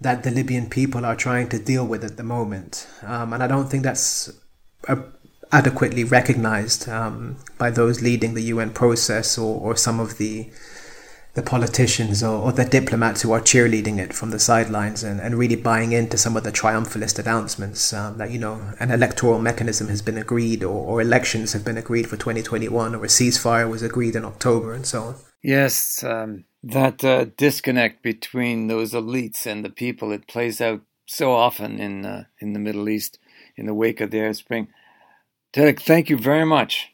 that 0.00 0.24
the 0.24 0.30
Libyan 0.30 0.68
people 0.68 1.04
are 1.04 1.16
trying 1.16 1.48
to 1.50 1.58
deal 1.58 1.86
with 1.86 2.04
at 2.04 2.16
the 2.16 2.24
moment. 2.24 2.88
Um, 3.02 3.32
and 3.32 3.42
I 3.42 3.46
don't 3.46 3.68
think 3.68 3.84
that's 3.84 4.32
a, 4.88 4.98
adequately 5.52 6.02
recognized 6.02 6.88
um, 6.88 7.36
by 7.58 7.70
those 7.70 8.02
leading 8.02 8.34
the 8.34 8.42
UN 8.42 8.70
process 8.70 9.38
or, 9.38 9.60
or 9.60 9.76
some 9.76 10.00
of 10.00 10.18
the 10.18 10.50
the 11.34 11.42
politicians 11.42 12.22
or, 12.22 12.42
or, 12.42 12.52
the 12.52 12.64
diplomats 12.64 13.22
who 13.22 13.32
are 13.32 13.40
cheerleading 13.40 13.98
it 13.98 14.12
from 14.12 14.30
the 14.30 14.38
sidelines 14.38 15.02
and, 15.02 15.18
and 15.18 15.34
really 15.34 15.56
buying 15.56 15.92
into 15.92 16.18
some 16.18 16.36
of 16.36 16.44
the 16.44 16.52
triumphalist 16.52 17.18
announcements 17.18 17.92
um, 17.94 18.18
that, 18.18 18.30
you 18.30 18.38
know, 18.38 18.60
an 18.78 18.90
electoral 18.90 19.38
mechanism 19.38 19.88
has 19.88 20.02
been 20.02 20.18
agreed 20.18 20.62
or, 20.62 20.86
or 20.86 21.00
elections 21.00 21.54
have 21.54 21.64
been 21.64 21.78
agreed 21.78 22.06
for 22.06 22.18
2021 22.18 22.94
or 22.94 23.04
a 23.04 23.08
ceasefire 23.08 23.70
was 23.70 23.82
agreed 23.82 24.14
in 24.14 24.26
October 24.26 24.74
and 24.74 24.84
so 24.84 25.02
on. 25.04 25.14
Yes, 25.42 26.04
um, 26.04 26.44
that 26.62 27.02
uh, 27.02 27.26
disconnect 27.36 28.02
between 28.02 28.66
those 28.66 28.92
elites 28.92 29.46
and 29.46 29.64
the 29.64 29.70
people, 29.70 30.12
it 30.12 30.28
plays 30.28 30.60
out 30.60 30.82
so 31.06 31.32
often 31.32 31.80
in, 31.80 32.04
uh, 32.04 32.24
in 32.40 32.52
the 32.52 32.58
Middle 32.58 32.88
East 32.90 33.18
in 33.56 33.66
the 33.66 33.74
wake 33.74 34.00
of 34.02 34.10
the 34.10 34.20
Arab 34.20 34.36
Spring. 34.36 34.68
Tarek, 35.54 35.80
thank 35.80 36.10
you 36.10 36.18
very 36.18 36.44
much. 36.44 36.92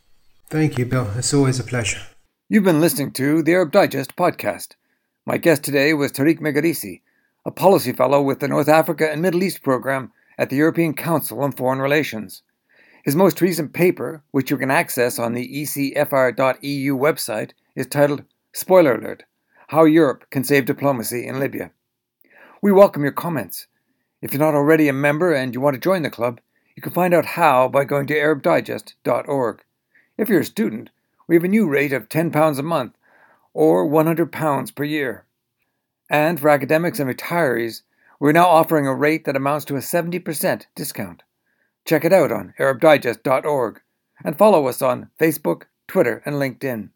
Thank 0.49 0.79
you, 0.79 0.87
Bill. 0.87 1.11
It's 1.17 1.35
always 1.35 1.59
a 1.59 1.65
pleasure. 1.65 2.01
You've 2.51 2.65
been 2.65 2.81
listening 2.81 3.11
to 3.13 3.43
the 3.43 3.53
Arab 3.53 3.73
Digest 3.73 4.17
podcast. 4.17 4.69
My 5.27 5.37
guest 5.37 5.63
today 5.63 5.93
was 5.93 6.13
Tarek 6.13 6.41
Megerisi, 6.41 7.03
a 7.45 7.51
policy 7.51 7.93
fellow 7.93 8.23
with 8.23 8.41
the 8.41 8.49
North 8.49 8.71
Africa 8.71 9.13
and 9.13 9.21
Middle 9.21 9.43
East 9.43 9.61
program 9.61 10.13
at 10.39 10.49
the 10.49 10.57
European 10.57 10.95
Council 10.95 11.43
on 11.43 11.53
Foreign 11.53 11.79
Relations. 11.79 12.43
His 13.05 13.15
most 13.15 13.43
recent 13.43 13.75
paper, 13.75 14.23
which 14.31 14.51
you 14.51 14.57
can 14.57 14.71
access 14.71 15.19
on 15.19 15.35
the 15.35 15.47
ecfr.eu 15.47 16.97
website, 16.97 17.51
is 17.77 17.87
titled 17.87 18.25
Spoiler 18.55 18.95
Alert 18.95 19.25
How 19.67 19.85
Europe 19.85 20.25
Can 20.31 20.43
Save 20.43 20.65
Diplomacy 20.65 21.27
in 21.27 21.39
Libya. 21.39 21.73
We 22.63 22.73
welcome 22.73 23.03
your 23.03 23.13
comments. 23.13 23.67
If 24.23 24.33
you're 24.33 24.41
not 24.41 24.55
already 24.55 24.89
a 24.89 24.95
member 24.95 25.35
and 25.35 25.53
you 25.53 25.61
want 25.61 25.75
to 25.75 25.81
join 25.81 26.01
the 26.01 26.09
club, 26.09 26.41
you 26.75 26.81
can 26.81 26.93
find 26.93 27.13
out 27.13 27.27
how 27.27 27.69
by 27.69 27.85
going 27.85 28.07
to 28.07 28.15
ArabDigest.org. 28.15 29.65
If 30.17 30.31
you're 30.31 30.41
a 30.41 30.47
student, 30.47 30.89
we 31.29 31.37
have 31.37 31.45
a 31.45 31.49
new 31.49 31.69
rate 31.69 31.93
of 31.93 32.09
£10 32.09 32.59
a 32.59 32.63
month, 32.63 32.95
or 33.53 33.87
£100 33.87 34.75
per 34.75 34.85
year. 34.85 35.27
And 36.11 36.41
for 36.41 36.49
academics 36.49 36.99
and 36.99 37.15
retirees, 37.15 37.83
we're 38.19 38.33
now 38.33 38.49
offering 38.49 38.87
a 38.87 38.95
rate 38.95 39.27
that 39.27 39.37
amounts 39.37 39.67
to 39.67 39.77
a 39.77 39.81
70% 39.81 40.65
discount. 40.75 41.23
Check 41.85 42.05
it 42.05 42.13
out 42.13 42.33
on 42.33 42.55
ArabDigest.org 42.59 43.81
and 44.25 44.39
follow 44.39 44.67
us 44.67 44.83
on 44.83 45.11
Facebook, 45.21 45.65
Twitter, 45.87 46.23
and 46.25 46.37
LinkedIn. 46.37 46.91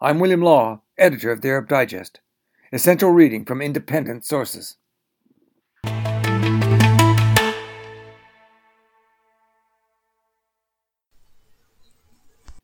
I'm 0.00 0.20
William 0.20 0.42
Law, 0.42 0.82
editor 0.98 1.32
of 1.32 1.40
the 1.40 1.48
Arab 1.48 1.68
Digest, 1.68 2.20
essential 2.72 3.10
reading 3.10 3.44
from 3.44 3.62
independent 3.62 4.24
sources. 4.24 4.76